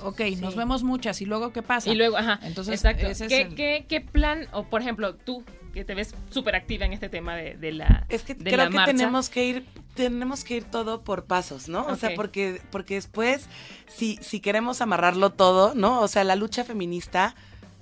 [0.01, 1.21] Ok, nos vemos muchas.
[1.21, 1.89] ¿Y luego qué pasa?
[1.89, 2.39] Y luego, ajá.
[2.43, 3.07] Entonces, exacto.
[3.07, 6.55] ese es ¿Qué, el- qué, qué plan, o por ejemplo, tú, que te ves súper
[6.55, 8.91] activa en este tema de, de la Es que de creo la que marcha?
[8.91, 11.85] tenemos que ir tenemos que ir todo por pasos, ¿no?
[11.87, 13.47] O sea, porque porque después
[13.87, 16.01] si si queremos amarrarlo todo, ¿no?
[16.01, 17.33] O sea, la lucha feminista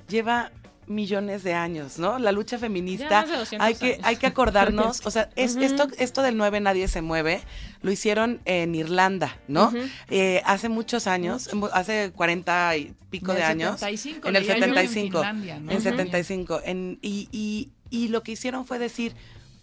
[0.07, 0.51] lleva
[0.87, 2.19] millones de años, ¿no?
[2.19, 3.99] La lucha feminista, más de 200 hay que, años.
[4.03, 7.41] hay que acordarnos, o sea, es, esto, esto del 9 nadie se mueve,
[7.81, 9.71] lo hicieron en Irlanda, ¿no?
[10.09, 13.79] Eh, hace muchos años, hace 40 y pico En de años.
[13.79, 15.17] 75, en el leía yo en 75.
[15.19, 15.71] Finlandia, ¿no?
[15.71, 15.83] En Ujú.
[15.83, 16.61] 75.
[16.65, 19.15] En, y, y, y lo que hicieron fue decir,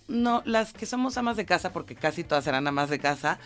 [0.08, 3.38] no, las que somos amas de casa, porque casi todas eran amas de casa,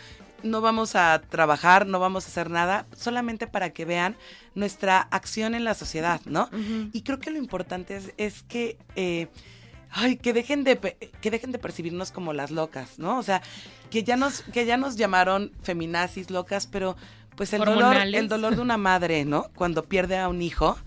[0.45, 4.15] no vamos a trabajar, no vamos a hacer nada, solamente para que vean
[4.53, 6.49] nuestra acción en la sociedad, ¿no?
[6.93, 9.27] Y creo que lo importante es, es que, eh,
[9.89, 10.77] ay, que dejen de
[11.21, 13.17] que dejen de percibirnos como las locas, ¿no?
[13.17, 13.41] O sea,
[13.89, 16.95] que ya nos, que ya nos llamaron feminazis locas, pero
[17.35, 19.49] pues el dolor, el dolor de una madre, ¿no?
[19.55, 20.77] Cuando pierde a un hijo.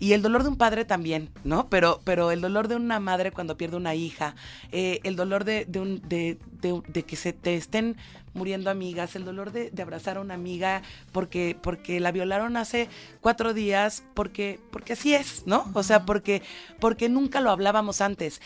[0.00, 1.68] Y el dolor de un padre también, ¿no?
[1.68, 4.34] Pero, pero el dolor de una madre cuando pierde una hija,
[4.70, 7.96] eh, el dolor de, de, un- de, de- de que se te estén
[8.34, 12.88] muriendo amigas, el dolor de, de abrazar a una amiga porque, porque la violaron hace
[13.20, 15.68] cuatro días, porque, porque así es, ¿no?
[15.74, 16.42] O sea, porque,
[16.78, 18.40] porque nunca lo hablábamos antes.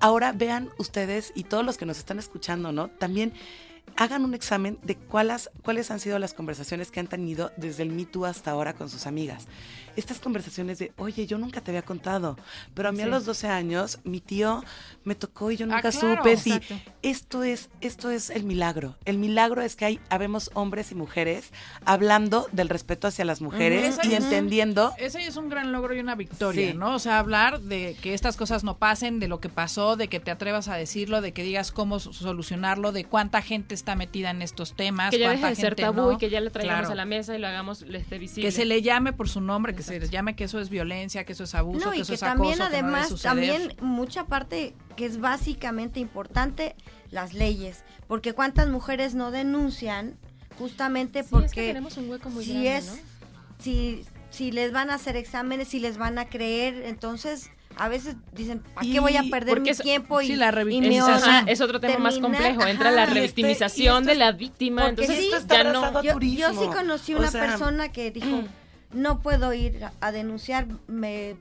[0.00, 2.88] Ahora vean ustedes y todos los que nos están escuchando, ¿no?
[2.88, 3.32] También
[3.96, 7.90] hagan un examen de cuáles, cuáles han sido las conversaciones que han tenido desde el
[7.90, 9.46] Me Too hasta ahora con sus amigas.
[9.96, 12.36] Estas conversaciones de, oye, yo nunca te había contado,
[12.74, 14.64] pero a mí a los 12 años mi tío
[15.04, 16.90] me tocó y yo Ah, nunca claro, supe si exacto.
[17.02, 18.96] esto es esto es el milagro.
[19.04, 21.50] El milagro es que hay habemos hombres y mujeres
[21.84, 26.14] hablando del respeto hacia las mujeres y entendiendo Ese es un gran logro y una
[26.14, 26.76] victoria, Sí.
[26.78, 26.94] ¿no?
[26.94, 30.20] O sea, hablar de que estas cosas no pasen, de lo que pasó, de que
[30.20, 34.30] te atrevas a decirlo, de que digas cómo so- solucionarlo, de cuánta gente está metida
[34.30, 36.12] en estos temas, que ya deje cuánta de ser gente tabú no.
[36.12, 36.92] y que ya lo traigamos Claro.
[36.92, 38.48] a la mesa y lo hagamos este, visible.
[38.48, 41.24] Que se le llame por su nombre, que se les llame que eso es violencia,
[41.24, 42.96] que eso es abuso, No, que y eso que es también acoso, que no debe
[42.98, 46.74] además, también mucha parte que es básicamente importante,
[47.10, 47.84] las leyes.
[48.08, 50.16] Porque cuántas mujeres no denuncian
[50.58, 52.92] justamente Sí, porque es que tenemos un hueco muy si grande, es, ¿no?
[53.58, 58.16] si, si les van a hacer exámenes, si les van a creer, entonces a veces
[58.32, 60.20] dicen, ¿para qué voy a perder mi tiempo?
[60.20, 62.66] Y, sí, la y Es, ajá, otro tema más complejo.
[62.66, 62.96] Entra ajá.
[62.96, 64.88] la este- revictimización de la víctima.
[64.88, 66.02] Entonces sí, esto está ya no.
[66.02, 68.46] yo, sí conocí O una sea, persona que dijo, mm.
[68.92, 71.36] No puedo ir a, denunciar, me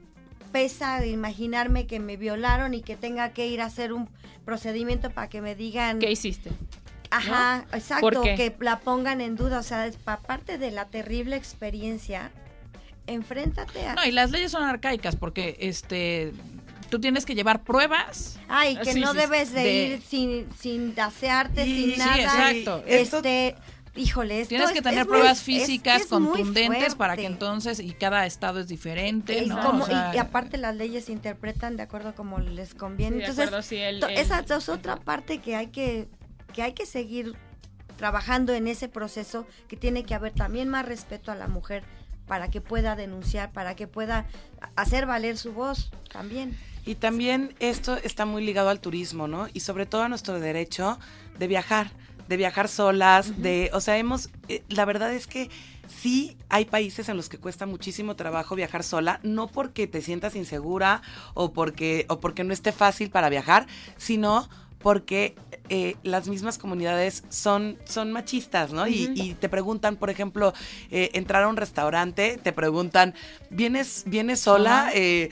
[0.51, 4.09] pesa imaginarme que me violaron y que tenga que ir a hacer un
[4.45, 6.51] procedimiento para que me digan, ¿Qué hiciste?
[7.09, 11.35] ajá, ¿Por exacto, que la pongan en duda, o sea, es aparte de la terrible
[11.35, 12.31] experiencia,
[13.07, 13.95] enfréntate a...
[13.95, 16.33] No, y las leyes son arcaicas porque este
[16.89, 18.37] tú tienes que llevar pruebas.
[18.49, 21.97] Ay, que Sí, no sí, debes de, de- ir sin, sin asearte, Y- sin sí,
[21.99, 22.17] nada.
[22.51, 22.83] exacto.
[22.85, 23.55] Esto- Este,
[23.95, 28.25] híjole, esto Tienes es- que tener pruebas físicas es contundentes para que entonces y cada
[28.25, 29.59] estado es diferente, Es ¿no?
[29.61, 33.15] como- O sea, y, y aparte las leyes se interpretan de acuerdo como les conviene.
[33.15, 36.07] Sí, de Entonces, acuerdo, sí, el- to- el- esa es otra parte que hay que,
[36.53, 37.35] que hay que seguir
[37.97, 41.83] trabajando en ese proceso, que tiene que haber también más respeto a la mujer
[42.27, 44.25] para que pueda denunciar, para que pueda
[44.75, 46.57] hacer valer su voz también.
[46.85, 49.47] Y también esto está muy ligado al turismo, ¿no?
[49.53, 50.97] Y sobre todo a nuestro derecho
[51.37, 51.91] de viajar,
[52.31, 55.49] de viajar solas, de, o sea, hemos, eh, la verdad es que
[55.87, 60.37] sí hay países en los que cuesta muchísimo trabajo viajar sola, no porque te sientas
[60.37, 61.01] insegura
[61.33, 63.67] o porque, o porque no esté fácil para viajar,
[63.97, 64.47] sino
[64.79, 65.35] porque
[65.67, 68.87] eh, las mismas comunidades son, son machistas, ¿no?
[68.87, 70.53] y, y te preguntan, por ejemplo,
[70.89, 73.13] eh, entrar a un restaurante, te preguntan,
[73.49, 74.89] ¿vienes, vienes sola?
[74.95, 75.31] Eh,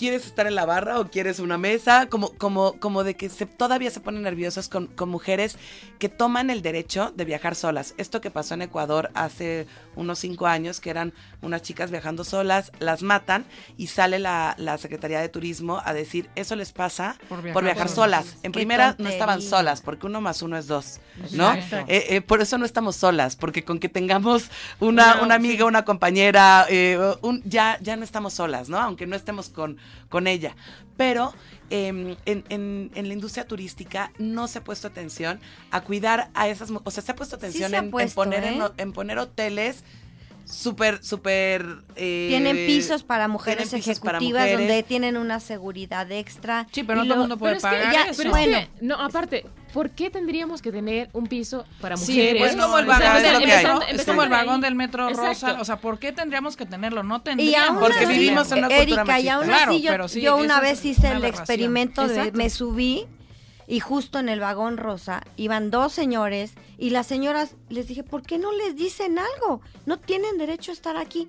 [0.00, 2.06] ¿Quieres estar en la barra o quieres una mesa?
[2.08, 5.58] Como, como, como de que se, todavía se ponen nerviosas con, con mujeres
[5.98, 7.92] que toman el derecho de viajar solas.
[7.98, 12.72] Esto que pasó en Ecuador hace unos cinco años, que eran unas chicas viajando solas,
[12.78, 13.44] las matan
[13.76, 17.90] y sale la, la Secretaría de Turismo a decir, eso les pasa Por por viajar
[17.90, 18.36] solas.
[18.42, 21.00] En Qué primera no estaban solas, porque uno más uno es dos,
[21.32, 21.52] ¿no?
[21.52, 25.66] Eh, eh, por eso no estamos solas, porque con que tengamos una, No, una amiga,
[25.66, 28.78] una compañera, eh, un, ya, ya no estamos solas, ¿no?
[28.78, 29.76] Aunque no estemos con,
[30.08, 30.54] con ella.
[30.96, 31.32] Pero
[31.70, 31.88] eh,
[32.26, 36.70] en, en- en la industria turística no se ha puesto atención a cuidar a esas,
[36.70, 38.68] mu- o sea, se ha puesto atención ha en, puesto, poner, en, ¿eh?
[38.76, 39.84] en poner hoteles
[40.44, 41.64] súper, súper...
[41.96, 44.58] eh, Tienen pisos para mujeres pisos para mujeres.
[44.58, 46.66] donde tienen una seguridad extra.
[46.72, 48.16] Sí, pero no todo el mundo puede pero es que pagar ya- eso.
[48.18, 48.56] Pero Bueno.
[48.58, 52.42] es que, no, aparte, ¿por qué tendríamos que tener un piso para Sí, mujeres?
[52.42, 55.76] pues como el o sea, vagón es como el vagón del metro rosa, o sea,
[55.76, 57.02] ¿por qué tendríamos que tenerlo?
[57.02, 57.82] No tendríamos.
[57.82, 60.80] Porque así, vivimos en una cultura Erika, y aún así yo, pero sí, una vez
[60.80, 63.06] una hice el experimento de me subí
[63.66, 68.22] y justo en el vagón rosa iban dos señores y las señoras les dije, ¿por
[68.22, 69.60] qué no les dicen algo?
[69.86, 71.28] No tienen derecho a estar aquí.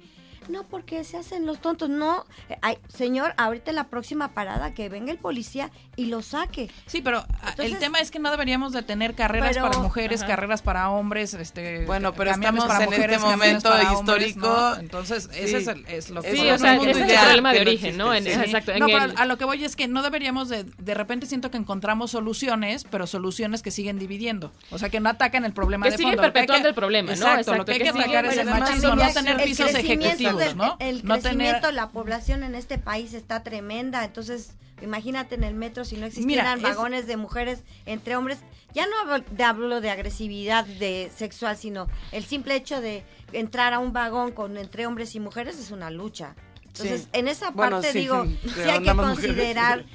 [0.52, 1.90] No, porque se hacen los tontos.
[1.90, 6.22] No, eh, ay, señor, ahorita en la próxima parada que venga el policía y lo
[6.22, 6.70] saque.
[6.88, 10.22] Sí, pero ah, el tema es que no deberíamos de tener carreras Pero- para mujeres,
[10.22, 10.32] Ajá.
[10.32, 14.48] carreras para hombres, este Bueno, pero estamos para en mujeres, este momento para hombres, histórico.
[14.48, 14.76] ¿no?
[14.78, 15.56] Entonces, ese Sí.
[15.56, 17.62] es, el- es lo que Es Sí, o sea, mundo ese es el problema de
[17.62, 18.14] origen, ¿no?
[18.14, 18.46] En- existe, sí.
[18.50, 18.72] Exacto.
[18.74, 21.28] en No, pero el- a lo que voy es que no deberíamos de, de repente
[21.28, 24.52] siento que encontramos soluciones, pero soluciones que siguen dividiendo.
[24.72, 26.22] O sea, que no atacan el problema Que de siguen fondo.
[26.24, 27.14] Que hay perpetuando el problema, ¿no?
[27.14, 29.74] Exacto, Exacto, lo que hay que que siguen- atacar es el machismo, no tener pisos
[29.74, 30.78] ejecutivos, del- ¿no?
[30.80, 35.54] El no crecimiento tener la población en este país está tremenda, entonces imagínate en el
[35.54, 38.40] metro si no existieran Mira, es- vagones de mujeres entre hombres.
[38.74, 43.74] Ya no hablo de, hablo de agresividad de sexual, sino el simple hecho de entrar
[43.74, 46.36] a un vagón con entre hombres y mujeres es una lucha.
[46.74, 47.08] Entonces, Sí.
[47.14, 48.96] en esa Bueno, parte sí, digo, sí hay que mujeres.
[48.96, 49.86] considerar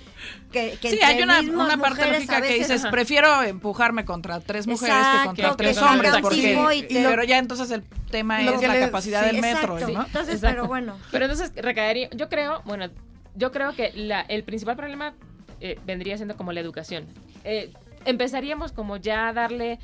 [0.53, 4.67] que, que Sí, hay una, una parte lógica a que dices, prefiero empujarme contra tres
[4.67, 8.67] mujeres que contra que tres hombres, porque, te- pero ya entonces el tema es que
[8.69, 9.99] la le- capacidad sí, del metro, exacto.
[9.99, 10.07] ¿no?
[10.07, 10.55] Entonces, Exacto.
[10.57, 10.99] pero bueno.
[11.11, 12.89] Pero entonces recaería, yo creo, bueno,
[13.35, 15.15] yo creo que la- el principal problema
[15.61, 17.07] eh, vendría siendo como la educación.
[17.45, 17.73] Eh,
[18.05, 19.79] empezaríamos como ya a darle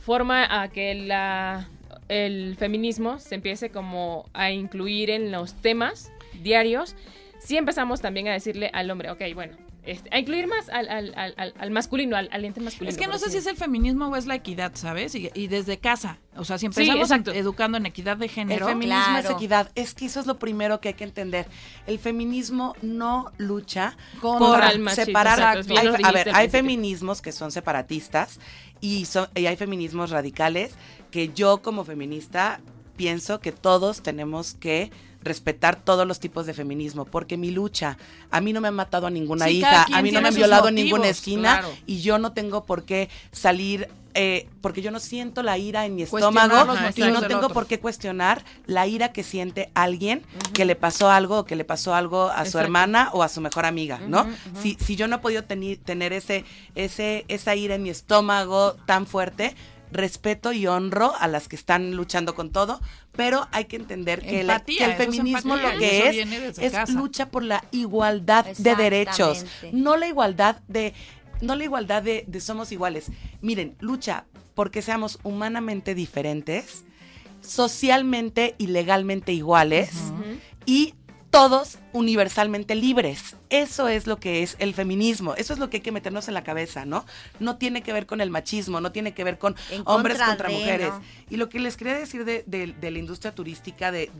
[0.00, 1.68] forma a que la,
[2.08, 6.10] el feminismo se empiece como a incluir en los temas
[6.42, 6.96] diarios.
[7.40, 11.34] Si empezamos también a decirle al hombre, ok, bueno, este, a incluir más al, al,
[11.56, 12.90] al, masculino, al, al ente masculino.
[12.90, 15.14] Es que no sé si es el feminismo o es la equidad, ¿sabes?
[15.14, 16.18] Y, y desde casa.
[16.36, 18.66] O sea, si Sí, empezamos educando en equidad de El género.
[18.66, 19.70] feminismo es equidad.
[19.76, 21.46] Es que eso es lo primero que hay que entender.
[21.86, 25.38] El feminismo no lucha Contra por el machismo, separar.
[25.58, 28.40] exacto, Hay- a ver, hay feminismos que son separatistas
[28.80, 30.72] y, son- y hay feminismos radicales
[31.12, 32.60] que yo como feminista
[32.96, 34.90] pienso que todos tenemos que
[35.22, 37.98] respetar todos los tipos de feminismo, porque mi lucha,
[38.30, 40.34] a mí no me han matado a ninguna Sí, hija, a mí no me han
[40.34, 41.74] violado en motivos, ninguna esquina claro.
[41.86, 45.96] y yo no tengo por qué salir, eh, porque yo no siento la ira en
[45.96, 50.22] mi estómago los y no tengo por qué cuestionar la ira que siente alguien
[50.54, 53.40] que le pasó algo o que le pasó algo a su hermana o a su
[53.40, 54.26] mejor amiga, ¿no?
[54.60, 59.06] si, si yo no he podido tener ese, ese, esa ira en mi estómago tan
[59.06, 59.54] fuerte,
[59.90, 62.80] respeto y honro a las que están luchando con todo,
[63.16, 66.16] pero hay que entender que, la- que el feminismo empatía, lo que es
[66.58, 66.92] es casa.
[66.92, 70.94] lucha por la igualdad de derechos, no la igualdad de
[71.40, 73.06] no la igualdad de, de somos iguales.
[73.40, 74.24] Miren, lucha
[74.54, 76.82] porque seamos humanamente diferentes,
[77.40, 79.90] socialmente y legalmente iguales
[80.66, 80.94] y
[81.30, 83.36] todos universalmente libres.
[83.50, 85.34] Eso es lo que es el feminismo.
[85.34, 87.04] Eso es lo que hay que meternos en la cabeza, ¿no?
[87.38, 90.26] No tiene que ver con el machismo, no tiene que ver con En hombres contra
[90.28, 90.88] contra de, mujeres.
[90.90, 91.02] ¿no?
[91.30, 94.10] Y lo que les quería decir de, de- de la industria turística, de,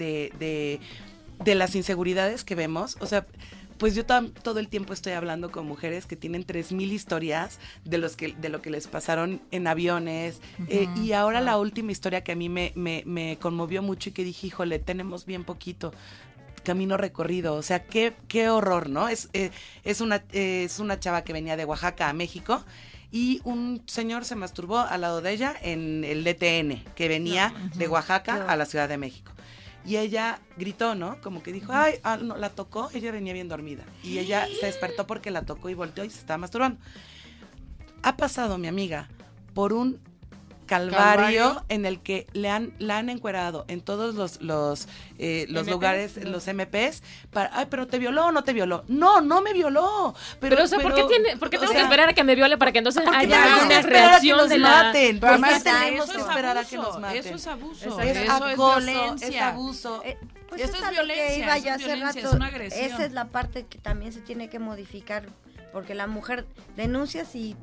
[1.55, 3.27] las inseguridades que vemos, o sea,
[3.79, 8.17] pues yo todo el tiempo estoy hablando con mujeres que tienen 3.000 historias de, los
[8.17, 10.41] que, de lo que les pasaron en aviones.
[10.69, 14.13] eh, y ahora la última historia que a mí me, me, me conmovió mucho y
[14.13, 15.93] que dije, híjole, tenemos bien poquito
[16.69, 19.09] camino recorrido, o sea, qué, qué horror, ¿no?
[19.09, 19.51] Es, eh,
[19.85, 22.63] es, una, eh, es una chava que venía de Oaxaca a México
[23.11, 27.89] y un señor se masturbó al lado de ella en el DTN, que venía de
[27.89, 29.33] Oaxaca a la Ciudad de México.
[29.87, 31.19] Y ella gritó, ¿no?
[31.23, 33.85] Como que dijo, ay, ah, no, la tocó, ella venía bien dormida.
[34.03, 36.79] Y ella se despertó porque la tocó y volteó y se estaba masturbando.
[38.03, 39.09] Ha pasado, mi amiga,
[39.55, 40.01] por un
[40.69, 41.65] calvario, Calvario.
[41.69, 44.87] en el que le han, la han encuerado en todos los, los,
[45.19, 47.03] eh, los MPs, lugares, los- los MPs,
[47.33, 48.85] para, ay, pero te violó o no te violó.
[48.87, 50.15] No, no me violó.
[50.39, 52.23] Pero, Pero, o sea, ¿por qué, tiene, ¿por qué o tengo que esperar a que
[52.23, 54.59] me viole para que entonces ¿Por qué haya una esperar a que reacción nos de
[54.59, 54.69] la...
[54.69, 55.19] maten?
[55.19, 57.19] Pero ¿Por además qué tenemos eso que es esperar a que abuso, nos maten?
[57.19, 57.85] Eso es abuso.
[57.85, 58.03] Exacto.
[58.03, 59.29] Es eso acoso, es violencia.
[59.29, 60.03] es abuso.
[60.05, 62.29] Eh, pues Esto es violencia, iba eso yo es hace violencia, rato.
[62.29, 62.85] es una agresión.
[62.85, 65.25] Esa es la parte que también se tiene que modificar,
[65.73, 67.55] porque la mujer denuncia si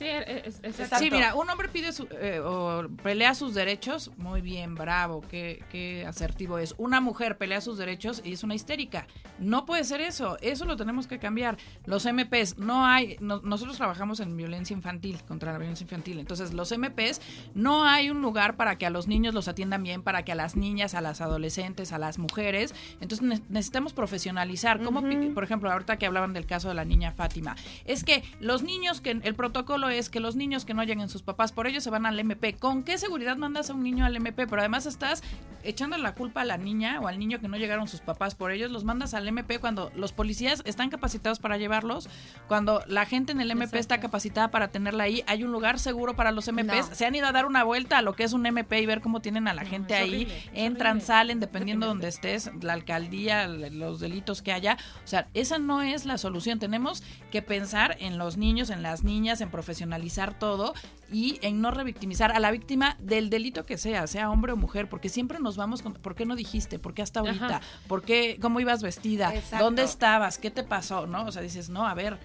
[0.00, 0.82] Sí, es, es- exacto.
[0.82, 1.04] Exacto.
[1.04, 5.62] Sí, mira, un hombre pide su, eh, o pelea sus derechos, muy bien, bravo, qué,
[5.70, 6.74] qué asertivo es.
[6.78, 9.06] Una mujer pelea sus derechos y es una histérica.
[9.38, 11.58] No puede ser eso, eso lo tenemos que cambiar.
[11.84, 16.18] Los MPs, no hay, no- nosotros trabajamos en violencia infantil, contra la violencia infantil.
[16.18, 17.20] Entonces, los MPs,
[17.54, 20.34] no hay un lugar para que a los niños los atiendan bien, para que a
[20.34, 22.74] las niñas, a las adolescentes, a las mujeres.
[23.02, 24.82] Entonces, ne- necesitamos profesionalizar.
[24.82, 25.02] Como,
[25.34, 29.02] por ejemplo, ahorita que hablaban del caso de la niña Fátima, es que los niños
[29.02, 31.90] que el protocolo es que los niños que no lleguen sus papás por ellos se
[31.90, 32.54] van al MP.
[32.54, 34.46] ¿Con qué seguridad mandas a un niño al MP?
[34.46, 35.22] Pero además estás
[35.62, 38.50] echando la culpa a la niña o al niño que no llegaron sus papás por
[38.50, 42.08] ellos, los mandas al MP cuando los policías están capacitados para llevarlos,
[42.48, 46.16] cuando la gente en el MP está capacitada para tenerla ahí, hay un lugar seguro
[46.16, 46.88] para los MPs.
[46.90, 46.94] No.
[46.94, 49.00] Se han ido a dar una vuelta a lo que es un MP y ver
[49.00, 51.06] cómo tienen a la gente ahí, horrible, entran, horrible.
[51.06, 54.76] salen, dependiendo donde estés, la alcaldía, los delitos que haya.
[55.04, 56.58] O sea, esa no es la solución.
[56.58, 60.74] Tenemos que pensar en los niños, en las niñas, en racionalizar todo
[61.10, 64.88] y en no revictimizar a la víctima del delito que sea, sea hombre o mujer,
[64.88, 66.78] porque siempre nos vamos con, ¿por qué no dijiste?
[66.78, 67.46] ¿Por qué hasta ahorita?
[67.46, 67.60] Ajá.
[67.88, 68.38] ¿Por qué?
[68.40, 69.34] ¿Cómo ibas vestida?
[69.34, 69.64] Exacto.
[69.64, 70.38] ¿Dónde estabas?
[70.38, 71.06] ¿Qué te pasó?
[71.06, 71.24] ¿No?
[71.24, 72.18] O sea, dices, no, a ver,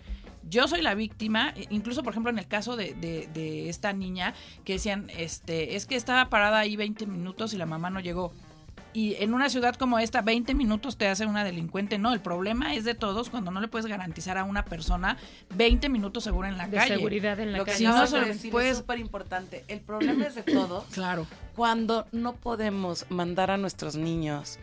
[0.48, 3.94] yo soy la víctima, e- incluso por ejemplo en el caso de, de- de esta
[3.94, 4.34] niña
[4.66, 8.34] que decían, este, es que estaba parada ahí 20 minutos y la mamá no llegó.
[8.96, 11.98] Y en una ciudad como esta, 20 minutos te hace una delincuente.
[11.98, 15.18] No, el problema es de todos cuando no le puedes garantizar a una persona
[15.54, 16.96] 20 minutos segura en la De calle.
[16.96, 17.78] seguridad en la Lo que calle.
[17.80, 19.66] Si no acabas se de lo decir puedes- es súper importante.
[19.68, 20.86] El problema es de todos.
[20.94, 21.28] Claro.
[21.58, 24.60] cuando no podemos mandar a nuestros niños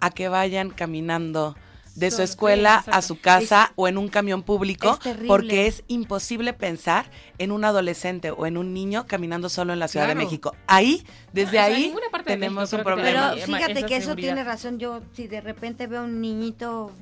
[0.00, 1.56] a que vayan caminando
[1.96, 6.52] de su escuela a su casa o en un camión público, Es porque es imposible
[6.52, 10.14] pensar en un adolescente o en un niño caminando solo en la Ciudad de.
[10.14, 10.54] México.
[10.66, 11.94] Ahí, desde o sea, en ahí,
[12.24, 13.32] tenemos México un problema.
[13.34, 14.34] Pero fíjate que eso seguridad.
[14.34, 14.78] tiene razón.
[14.78, 16.92] Yo, si de repente veo un niñito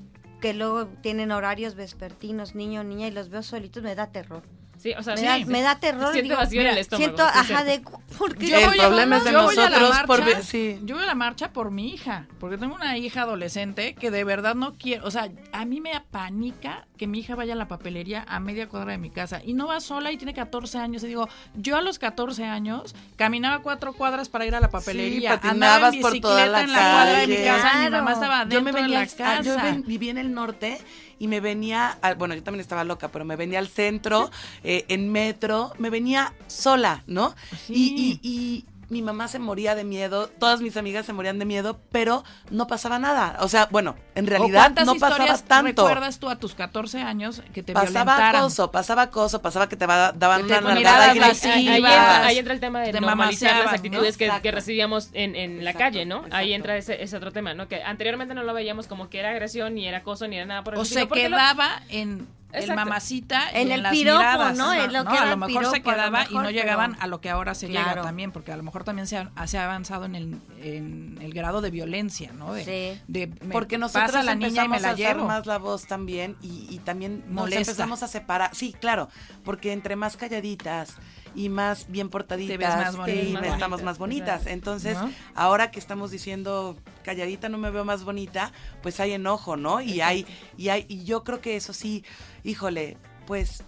[0.41, 4.43] que luego tienen horarios vespertinos, niño o niña, y los veo solitos, me da terror.
[4.77, 5.45] Sí, o sea, Me, sí, da, sí.
[5.47, 6.13] me da terror.
[6.13, 7.91] Siente digo, vacío en el mira, estómago, Siento, sí, ajá, cierto.
[7.91, 7.97] de...
[8.19, 8.49] ¿por qué?
[8.49, 10.07] Yo- El voy a- es de yo nosotros marcha-
[10.43, 10.79] sí.
[10.85, 14.25] Yo voy a la marcha por mi hija, porque tengo una hija adolescente que de
[14.25, 17.69] verdad no quiere, o sea, a mí me apanica que mi hija vaya a la
[17.69, 21.03] papelería a media cuadra de mi casa y no va sola y tiene 14 años.
[21.05, 25.35] Y digo, yo a los 14 años caminaba cuatro cuadras para ir a la papelería,
[25.43, 27.47] andaba en patinabas por toda la en la cuadra de mi calle.
[27.47, 27.97] casa, mi Claro.
[28.05, 29.43] mamá estaba yo me de venía la ah, casa.
[29.43, 30.79] yo vivía en el norte
[31.19, 34.31] y me venía bueno yo también estaba loca pero me venía al centro
[34.65, 37.35] eh, en metro me venía sola no
[37.67, 37.75] Sí.
[37.75, 41.45] y, y- y mi mamá se moría de miedo todas mis amigas se morían de
[41.47, 46.19] miedo pero no pasaba nada o sea bueno en ¿O realidad no pasaba tanto recuerdas
[46.19, 48.37] tú a tus 14 años que te pasaba violentaran?
[48.43, 51.19] acoso pasaba acoso pasaba que te va- daban Que te una ponían nalgada a y
[51.19, 54.19] la le- vacía, ahí, ahí entra, ahí entra el tema de te normalizar las actitudes
[54.21, 54.41] ¿no?
[54.43, 56.25] que, recibíamos en, en la calle, ¿no?
[56.31, 57.67] Ahí entra ese, ese otro tema, ¿no?
[57.69, 60.63] Que anteriormente no lo veíamos como que era agresión, ni era acoso, ni era nada
[60.65, 62.85] por el O estilo, se porque lo- quedaba en el Exacto.
[62.85, 64.73] mamacita y En en, el las piropo, miradas, ¿no?
[64.73, 67.07] En lo que a lo el mejor se piropo, quedaba y no llegaban pero- a
[67.09, 67.89] lo que ahora se Claro.
[67.91, 71.19] llega también, porque a lo mejor también se ha, se ha avanzado en el, en
[71.21, 72.55] el grado de violencia, ¿no?
[72.55, 73.01] De, Sí.
[73.09, 75.27] de porque pasa la niña y me la llevo.
[75.27, 78.55] más la voz también y, y también nos empezamos a separar.
[78.55, 79.09] Sí, claro,
[79.45, 80.97] porque entre más calladitas
[81.35, 83.41] y más bien portaditas, Te más bonita.
[83.41, 84.47] Más estamos más bonitas.
[84.47, 85.11] Entonces, ¿No?
[85.35, 88.53] ahora que estamos diciendo calladita no me veo más bonita,
[88.83, 89.81] pues hay enojo, ¿no?
[89.81, 90.27] Y hay
[90.57, 92.05] y hay y yo creo que eso sí,
[92.45, 92.97] híjole,
[93.27, 93.65] pues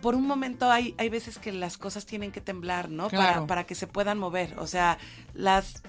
[0.00, 3.08] por un momento hay, hay veces que las cosas tienen que temblar, ¿no?
[3.08, 4.58] Para que se puedan mover.
[4.58, 4.98] O sea,
[5.34, 5.82] las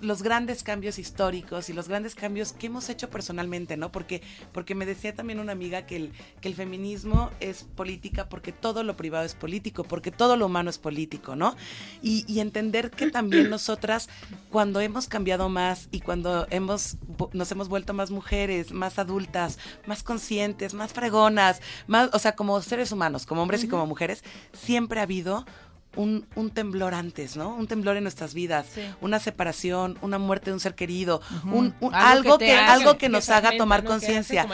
[0.00, 3.90] los grandes cambios históricos y los grandes cambios que hemos hecho personalmente, ¿no?
[3.92, 4.22] Porque,
[4.52, 8.82] porque me decía también una amiga que el, que el feminismo es política porque todo
[8.82, 11.56] lo privado es político, porque todo lo humano es político, ¿no?
[12.02, 14.08] Y, y entender que también nosotras,
[14.50, 16.96] cuando hemos cambiado más y cuando hemos,
[17.32, 22.60] nos hemos vuelto más mujeres, más adultas, más conscientes, más fregonas, más, o sea, como
[22.62, 25.44] seres humanos, como hombres y como mujeres, siempre ha habido
[25.96, 27.54] un, un temblor antes, ¿no?
[27.54, 28.82] Un temblor en nuestras vidas, Sí.
[29.00, 33.08] una separación, una muerte de un ser querido, un, un- Algo algo, que algo que
[33.08, 34.46] nos haga tomar conciencia.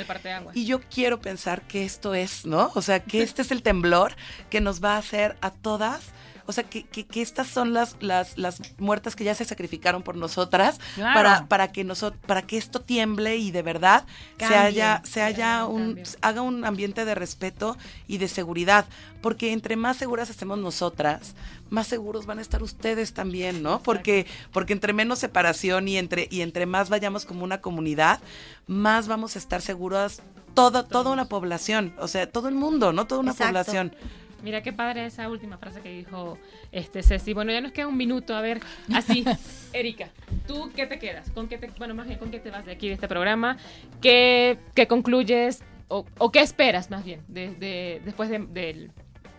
[0.55, 2.71] Y yo quiero pensar que esto es, ¿no?
[2.75, 4.15] O sea, que este es el temblor
[4.49, 6.03] que nos va a hacer a todas.
[6.47, 10.03] O sea, que, que, que estas son las, las, las muertas que ya se sacrificaron
[10.03, 11.15] por nosotras Claro.
[11.15, 14.05] para, para, que nosotros, para que esto tiemble y de verdad
[14.39, 16.05] se haya, se haya un, cambie.
[16.21, 17.77] haga un ambiente de respeto
[18.07, 18.85] y de seguridad.
[19.23, 21.35] Porque entre más seguras estemos nosotras,
[21.71, 23.83] más seguros van a estar ustedes también, ¿no?
[23.83, 28.21] Porque, porque entre menos separación y entre, y entre más vayamos como una comunidad,
[28.67, 30.21] más vamos a estar seguros
[30.53, 33.07] toda, toda una población, o sea, todo el mundo, ¿no?
[33.07, 33.49] Toda una Exacto.
[33.51, 33.97] población.
[34.43, 36.39] Mira qué padre esa última frase que dijo
[36.73, 37.33] este Ceci.
[37.33, 38.35] Bueno, ya nos queda un minuto.
[38.37, 38.61] A ver,
[38.93, 39.25] así,
[39.73, 40.09] Erika,
[40.47, 41.31] ¿tú qué te quedas?
[41.31, 43.57] ¿Con qué te, bueno, más bien, ¿con qué te vas de aquí, de este programa?
[44.03, 48.91] ¿Qué, qué concluyes o, o qué esperas, más bien, de, de- después de-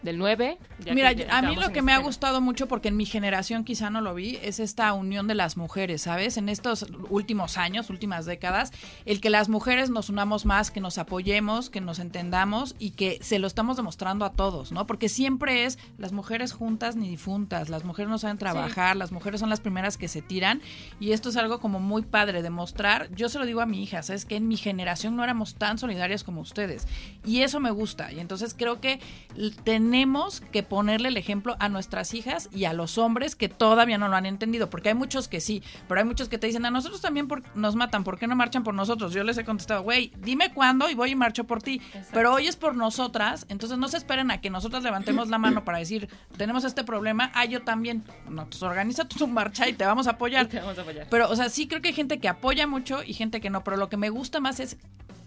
[0.05, 0.57] del, del 9?
[0.85, 3.63] ya Mira, que a mí lo que me ha gustado mucho, porque en mi generación
[3.63, 6.37] quizá no lo vi, es esta unión de las mujeres, ¿sabes?
[6.37, 8.71] En estos últimos años, últimas décadas,
[9.05, 13.19] el que las mujeres nos unamos más, que nos apoyemos, que nos entendamos y que
[13.21, 14.87] se lo estamos demostrando a todos, ¿no?
[14.87, 19.39] Porque siempre es las mujeres juntas ni difuntas, las mujeres no saben trabajar, las mujeres
[19.39, 20.61] son las primeras que se tiran
[20.99, 23.09] y esto es algo como muy padre de mostrar.
[23.15, 24.25] Yo se lo digo a mi hija, ¿sabes?
[24.25, 26.87] Que en mi generación no éramos tan solidarias como ustedes
[27.25, 28.99] y eso me gusta y entonces creo que
[29.35, 29.51] l-
[29.95, 34.09] tenemos que ponerle el ejemplo a nuestras hijas y a los hombres que todavía no
[34.09, 36.69] lo han entendido, porque hay muchos que sí, pero hay muchos que te dicen, a
[36.69, 39.13] nosotros también por- nos matan, ¿por qué no marchan por nosotros?
[39.13, 41.81] Yo les he contestado, güey, dime cuándo y voy y marcho por ti,
[42.11, 45.63] pero hoy es por nosotras, entonces no se esperen a que nosotras levantemos la mano
[45.63, 49.85] para decir, tenemos este problema, ah, yo también, no, pues organiza tu marcha y te
[49.85, 50.47] vamos a apoyar.
[50.47, 51.07] Te vamos a apoyar.
[51.09, 53.63] Pero, o sea, sí creo que hay gente que apoya mucho y gente que no,
[53.63, 54.75] pero lo que me gusta más es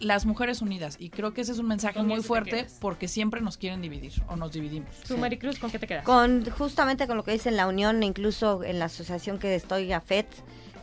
[0.01, 0.97] las mujeres unidas.
[0.99, 4.37] Y creo que ese es un mensaje muy fuerte porque siempre nos quieren dividir o
[4.37, 5.01] nos dividimos.
[5.07, 6.05] ¿Tú, Maricruz, con qué te quedas?
[6.05, 9.93] Con justamente con lo que dice en la unión, incluso en la asociación que estoy
[9.93, 10.29] AFET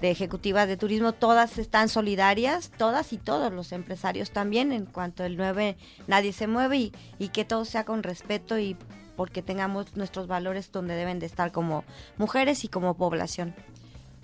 [0.01, 5.23] de ejecutivas de turismo, todas están solidarias, todas y todos los empresarios también, en cuanto
[5.23, 8.75] el 9 nadie se mueve y, y que todo sea con respeto y
[9.15, 11.85] porque tengamos nuestros valores donde deben de estar como
[12.17, 13.55] mujeres y como población.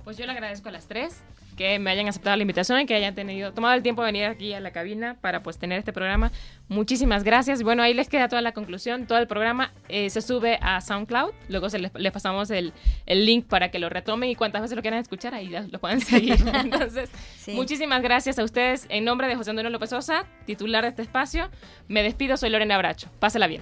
[0.04, 1.22] Pues yo le agradezco a las tres
[1.58, 4.26] que me hayan aceptado la invitación y que hayan tenido tomado el tiempo de venir
[4.26, 6.32] aquí a la cabina para pues tener este programa.
[6.68, 7.64] Muchísimas gracias.
[7.64, 9.06] Bueno, ahí les queda toda la conclusión.
[9.06, 11.32] Todo el programa eh, se sube a SoundCloud.
[11.50, 12.72] Luego se les, les pasamos el,
[13.06, 15.80] el link para que lo retomen y cuantas veces lo quieran escuchar, ahí ya lo
[15.80, 16.38] pueden seguir.
[16.54, 17.52] Entonces, Sí.
[17.54, 18.86] muchísimas gracias a ustedes.
[18.90, 21.50] En nombre de José Antonio López Sosa, titular de este espacio,
[21.88, 22.38] me despido.
[22.38, 23.10] Soy Lorena Bracho.
[23.20, 23.62] Pásela bien.